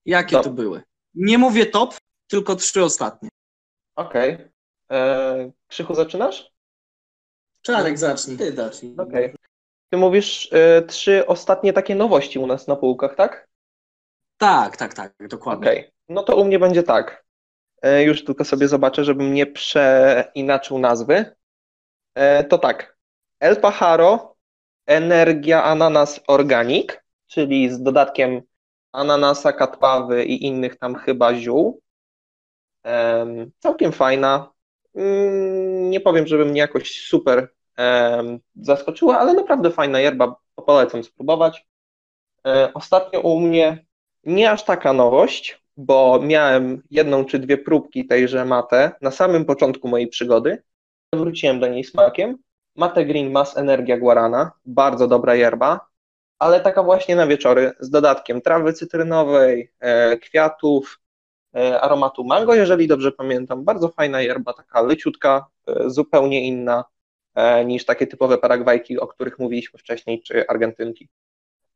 [0.06, 0.44] Jakie Top.
[0.44, 0.82] to były?
[1.16, 1.96] Nie mówię top,
[2.28, 3.30] tylko trzy ostatnie.
[3.96, 4.38] Okej.
[4.92, 6.52] E, Krzychu, zaczynasz?
[7.62, 8.38] Czarek, zacznij.
[8.38, 8.96] Ty zacznij.
[8.98, 9.36] Okej.
[9.90, 13.48] Ty mówisz e, trzy ostatnie takie nowości u nas na półkach, tak?
[14.38, 15.70] Tak, tak, tak, dokładnie.
[15.70, 15.92] Okej.
[16.10, 17.26] No to u mnie będzie tak.
[17.82, 21.36] E, już tylko sobie zobaczę, żebym nie przeinaczył nazwy.
[22.16, 22.98] E, to tak.
[23.40, 24.36] El Pajaro
[24.86, 26.88] Energia Ananas Organic,
[27.28, 28.42] czyli z dodatkiem
[28.92, 31.82] ananasa, katpawy i innych tam chyba ziół.
[32.84, 34.52] Em, całkiem fajna.
[34.96, 37.50] Mm, nie powiem, żeby mnie jakoś super
[38.56, 40.36] zaskoczyła, ale naprawdę fajna yerba.
[40.56, 41.68] Polecam spróbować.
[42.48, 43.86] E, ostatnio u mnie
[44.24, 49.88] nie aż taka nowość, bo miałem jedną czy dwie próbki tejże mate na samym początku
[49.88, 50.64] mojej przygody.
[51.14, 52.38] Wróciłem do niej smakiem.
[52.76, 55.88] Mate Green Mass Energia Guarana, bardzo dobra yerba,
[56.40, 61.00] ale taka właśnie na wieczory z dodatkiem trawy cytrynowej, e, kwiatów,
[61.82, 63.64] aromatu mango, jeżeli dobrze pamiętam.
[63.64, 66.86] Bardzo fajna yerba, taka leciutka, e, zupełnie inna
[67.36, 71.10] e, niż takie typowe paragwajki, o których mówiliśmy wcześniej, czy argentynki.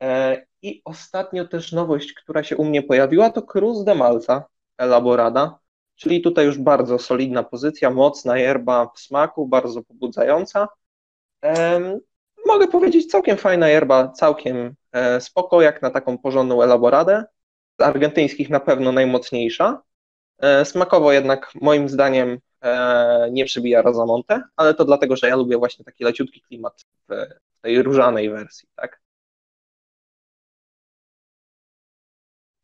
[0.03, 4.45] E, I ostatnio też nowość, która się u mnie pojawiła, to Cruz de Malta
[4.77, 5.59] Elaborada,
[5.95, 10.67] czyli tutaj już bardzo solidna pozycja, mocna yerba w smaku, bardzo pobudzająca.
[12.45, 17.25] Mogę powiedzieć, całkiem fajna yerba, całkiem e, spoko, jak na taką porządną elaboradę.
[17.81, 19.81] Z argentyńskich na pewno najmocniejsza.
[20.39, 25.57] E, Smakowo jednak moim zdaniem e, nie przybija Rosamonte, ale to dlatego, że ja lubię
[25.57, 27.13] właśnie taki leciutki klimat w
[27.61, 29.01] tej różanej wersji, tak?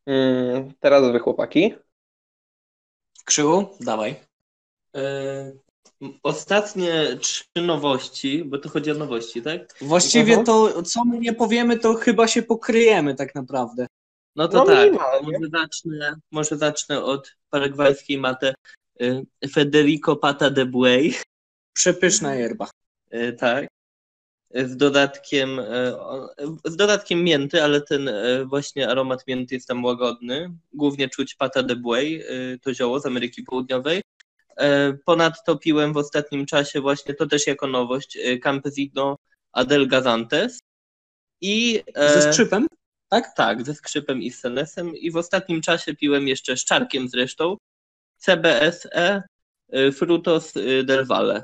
[0.06, 1.74] Mm, Teraz wy chłopaki.
[3.24, 4.16] Krzywu, dawaj.
[4.96, 5.52] E,
[6.22, 9.74] Ostatnie trzy nowości, bo to chodzi o nowości, tak?
[9.80, 10.46] Właściwie Mhm.
[10.46, 13.86] to, co my nie powiemy, to chyba się pokryjemy tak naprawdę.
[14.38, 15.32] No to No, tak, minimalnie.
[15.38, 18.54] może zacznę, może zacznę od paragwajskiej maty
[19.00, 19.22] e,
[19.52, 21.14] Federico Pata de Buey,
[21.72, 22.70] Przepyszna yerba.
[23.10, 23.66] e, tak,
[24.54, 25.58] z dodatkiem,
[25.98, 26.28] o-
[26.64, 28.10] z dodatkiem mięty, ale ten
[28.46, 30.54] właśnie aromat mięty jest tam łagodny.
[30.72, 32.22] Głównie czuć Pata de Buey,
[32.62, 34.02] to zioło z Ameryki Południowej.
[35.04, 39.16] Ponadto piłem w ostatnim czasie właśnie, to też jako nowość, Campesino
[39.52, 40.58] Adel Gazantes.
[41.40, 42.66] I, e, Ze skrzypem?
[43.08, 44.96] Tak, tak, ze skrzypem i z senesem.
[44.96, 47.56] I w ostatnim czasie piłem jeszcze z czarkiem zresztą
[48.16, 49.22] CBSE
[49.74, 51.42] y, Frutos y, del Valle.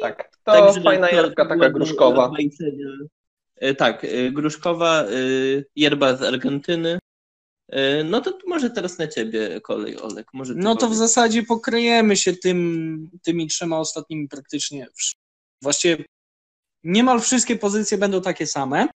[0.00, 2.30] Tak, to Także fajna to- taka była gruszkowa.
[3.62, 5.04] Y, Tak, gruszkowa,
[5.76, 6.98] yerba z Argentyny.
[8.04, 10.26] No to może teraz na ciebie kolej, Olek.
[10.32, 10.98] Może No to w powiesz.
[10.98, 14.86] zasadzie pokryjemy się tym, tymi trzema ostatnimi praktycznie.
[15.62, 16.04] Właściwie
[16.84, 18.86] niemal wszystkie pozycje będą takie same,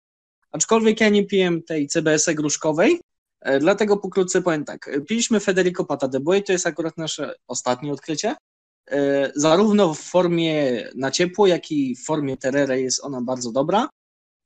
[0.52, 3.00] aczkolwiek ja nie piłem tej CBS-e gruszkowej,
[3.40, 4.90] e, dlatego pokrótce powiem tak.
[5.08, 8.36] Piliśmy Federico Pata de to jest akurat nasze ostatnie odkrycie.
[8.90, 13.88] E, Zarówno w formie na ciepło, jak i w formie terere jest ona bardzo dobra.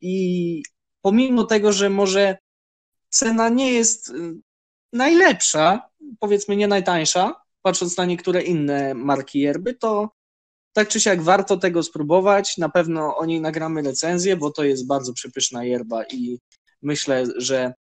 [0.01, 0.63] I
[1.03, 2.37] pomimo tego, że może
[3.09, 4.13] cena nie jest y,
[4.93, 5.89] najlepsza,
[6.19, 10.11] powiedzmy nie najtańsza, patrząc na niektóre inne marki yerby, to
[10.73, 12.59] tak czy siak warto tego spróbować.
[12.59, 16.39] Na pewno o niej nagramy recenzję, bo to jest bardzo przepyszna yerba i
[16.83, 17.75] myślę, że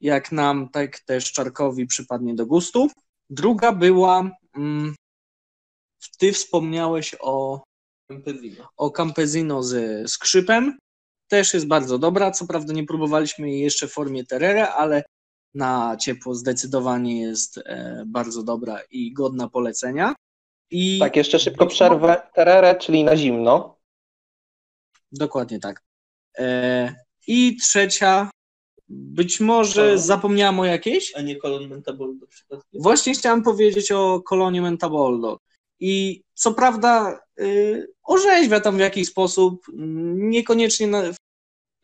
[0.00, 2.88] jak nam, tak też Czarkowi przypadnie do gustu.
[3.30, 4.94] Druga była, mm,
[6.18, 7.62] ty wspomniałeś o,
[8.08, 8.68] Campesino.
[8.76, 10.78] o Campesino ze skrzypem.
[11.28, 12.30] Też jest bardzo dobra.
[12.30, 15.04] Co prawda nie próbowaliśmy jej jeszcze w formie terere, ale
[15.54, 20.14] na ciepło zdecydowanie jest e, bardzo dobra i godna polecenia.
[20.70, 22.22] I Tak, jeszcze szybko przerwę.
[22.34, 23.78] Terere, czyli na zimno.
[25.12, 25.82] Dokładnie tak.
[26.38, 26.94] E,
[27.26, 28.30] I trzecia,
[28.88, 29.98] być może Kolon?
[29.98, 31.14] zapomniałam o jakiejś.
[31.16, 32.26] A nie kolon mentaboldo?
[32.72, 35.38] Właśnie chciałam powiedzieć o kolonie Mentaboldo.
[35.80, 39.66] I co prawda y, orzeźwia tam w jakiś sposób,
[40.14, 41.02] niekoniecznie na,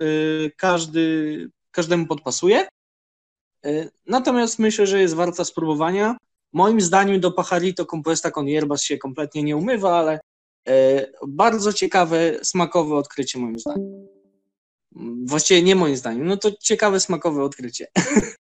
[0.03, 2.68] y, każdy, każdemu podpasuje.
[3.66, 6.16] Y, natomiast myślę, że jest warta spróbowania.
[6.55, 10.21] Moim zdaniem do Pacharito Compuesta con Hierbas się kompletnie nie umywa, ale
[10.69, 14.07] y, bardzo ciekawe, smakowe odkrycie moim zdaniem.
[15.25, 17.87] Właściwie nie moim zdaniem, no to ciekawe, smakowe odkrycie.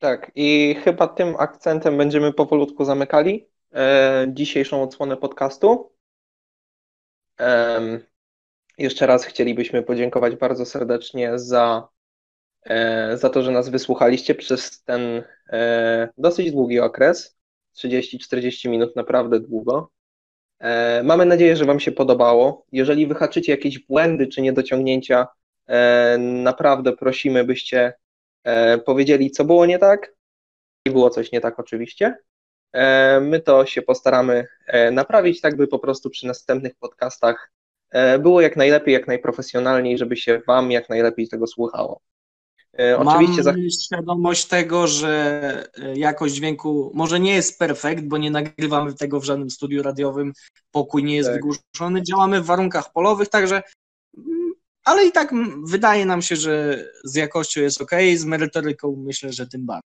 [0.00, 5.92] Tak, i chyba tym akcentem będziemy powolutku zamykali e, dzisiejszą odsłonę podcastu.
[7.38, 8.04] Em,
[8.78, 11.97] jeszcze raz chcielibyśmy podziękować bardzo serdecznie za, e,
[13.14, 17.38] za to, że nas wysłuchaliście przez ten e, dosyć długi okres.
[17.76, 19.90] 30-40 minut, naprawdę długo.
[20.58, 22.66] E, mamy nadzieję, że Wam się podobało.
[22.72, 25.26] Jeżeli wyhaczycie jakieś błędy czy niedociągnięcia,
[25.66, 27.92] e, naprawdę prosimy, byście
[28.44, 30.14] e, powiedzieli, co było nie tak.
[30.86, 32.14] I było coś nie tak, oczywiście.
[32.72, 37.52] E, my to się postaramy e, naprawić, tak by po prostu przy następnych podcastach
[37.90, 42.00] e, było jak najlepiej, jak najprofesjonalniej, żeby się Wam jak najlepiej tego słuchało.
[42.80, 43.52] E, Oczywiście za...
[43.52, 49.20] Mam świadomość tego, że e, jakość dźwięku może nie jest perfekt, bo nie nagrywamy tego
[49.20, 50.32] w żadnym studiu radiowym,
[50.70, 51.36] pokój nie jest Tak.
[51.36, 53.62] wygłuszony, działamy w warunkach polowych, także
[54.18, 54.52] mm,
[54.84, 59.46] ale i tak wydaje nam się, że z jakością jest ok, z merytoryką myślę, że
[59.46, 59.90] tym bardziej.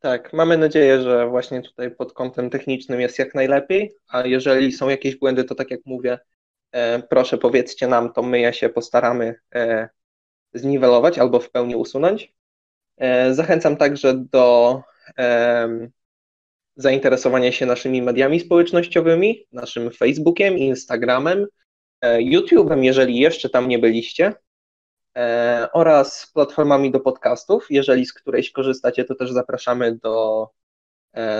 [0.00, 4.88] Tak, mamy nadzieję, że właśnie tutaj pod kątem technicznym jest jak najlepiej, a jeżeli są
[4.88, 6.18] jakieś błędy, to tak jak mówię,
[6.72, 9.88] e, proszę powiedzcie nam, to my je się postaramy e,
[10.54, 12.32] zniwelować albo w pełni usunąć.
[12.98, 14.82] E, zachęcam także do
[16.76, 21.46] zainteresowania się naszymi mediami społecznościowymi, naszym Facebookiem, Instagramem,
[22.00, 24.32] e, YouTube'em, jeżeli jeszcze tam nie byliście,
[25.16, 27.66] e, oraz platformami do podcastów.
[27.70, 30.46] Jeżeli z którejś korzystacie, to też zapraszamy do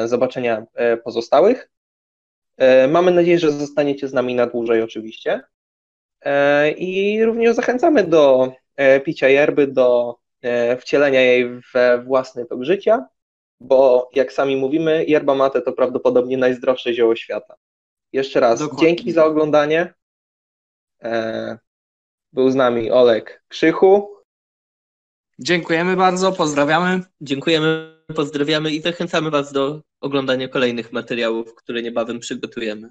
[0.04, 0.66] zobaczenia
[1.04, 1.70] pozostałych.
[2.88, 5.40] Mamy nadzieję, że zostaniecie z nami na dłużej, oczywiście.
[6.76, 8.52] I również zachęcamy do
[9.04, 13.06] picia yerby, do e, wcielenia jej we własny tok życia,
[13.60, 17.54] bo jak sami mówimy, yerba mate to prawdopodobnie najzdrowsze zioło świata.
[18.12, 18.86] Jeszcze raz, Dokładnie.
[18.88, 19.94] dzięki za oglądanie.
[21.02, 21.58] E,
[22.32, 24.16] Był z nami Olek Krzychu.
[25.38, 27.00] Dziękujemy bardzo, pozdrawiamy.
[27.20, 32.88] Dziękujemy, pozdrawiamy i zachęcamy Was do oglądania kolejnych materiałów, które niebawem przygotujemy.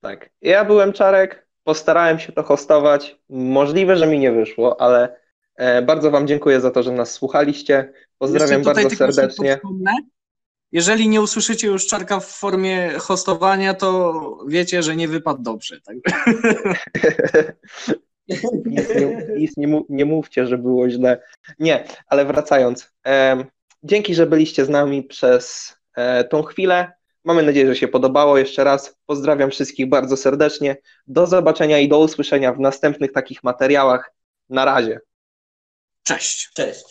[0.00, 0.30] Tak.
[0.40, 3.18] Ja byłem Czarek, postarałem się to hostować.
[3.28, 5.16] Możliwe, że mi nie wyszło, ale
[5.56, 7.92] e, bardzo Wam dziękuję za to, że nas słuchaliście.
[8.18, 9.60] Pozdrawiam bardzo serdecznie.
[10.72, 15.80] Jeżeli nie usłyszycie już Czarka w formie hostowania, to wiecie, że nie wypadł dobrze.
[15.80, 15.96] Tak?
[18.66, 21.22] nic nie, nic nie, mów- nie mówcie, że było źle.
[21.58, 22.92] Nie, ale wracając.
[23.82, 26.92] dzięki, że byliście z nami przez e, tą chwilę.
[27.24, 28.38] Mamy nadzieję, że się podobało.
[28.38, 30.76] Jeszcze raz pozdrawiam wszystkich bardzo serdecznie.
[31.06, 34.12] Do zobaczenia i do usłyszenia w następnych takich materiałach.
[34.48, 35.00] Na razie.
[36.02, 36.50] Cześć.
[36.54, 36.84] Cześć.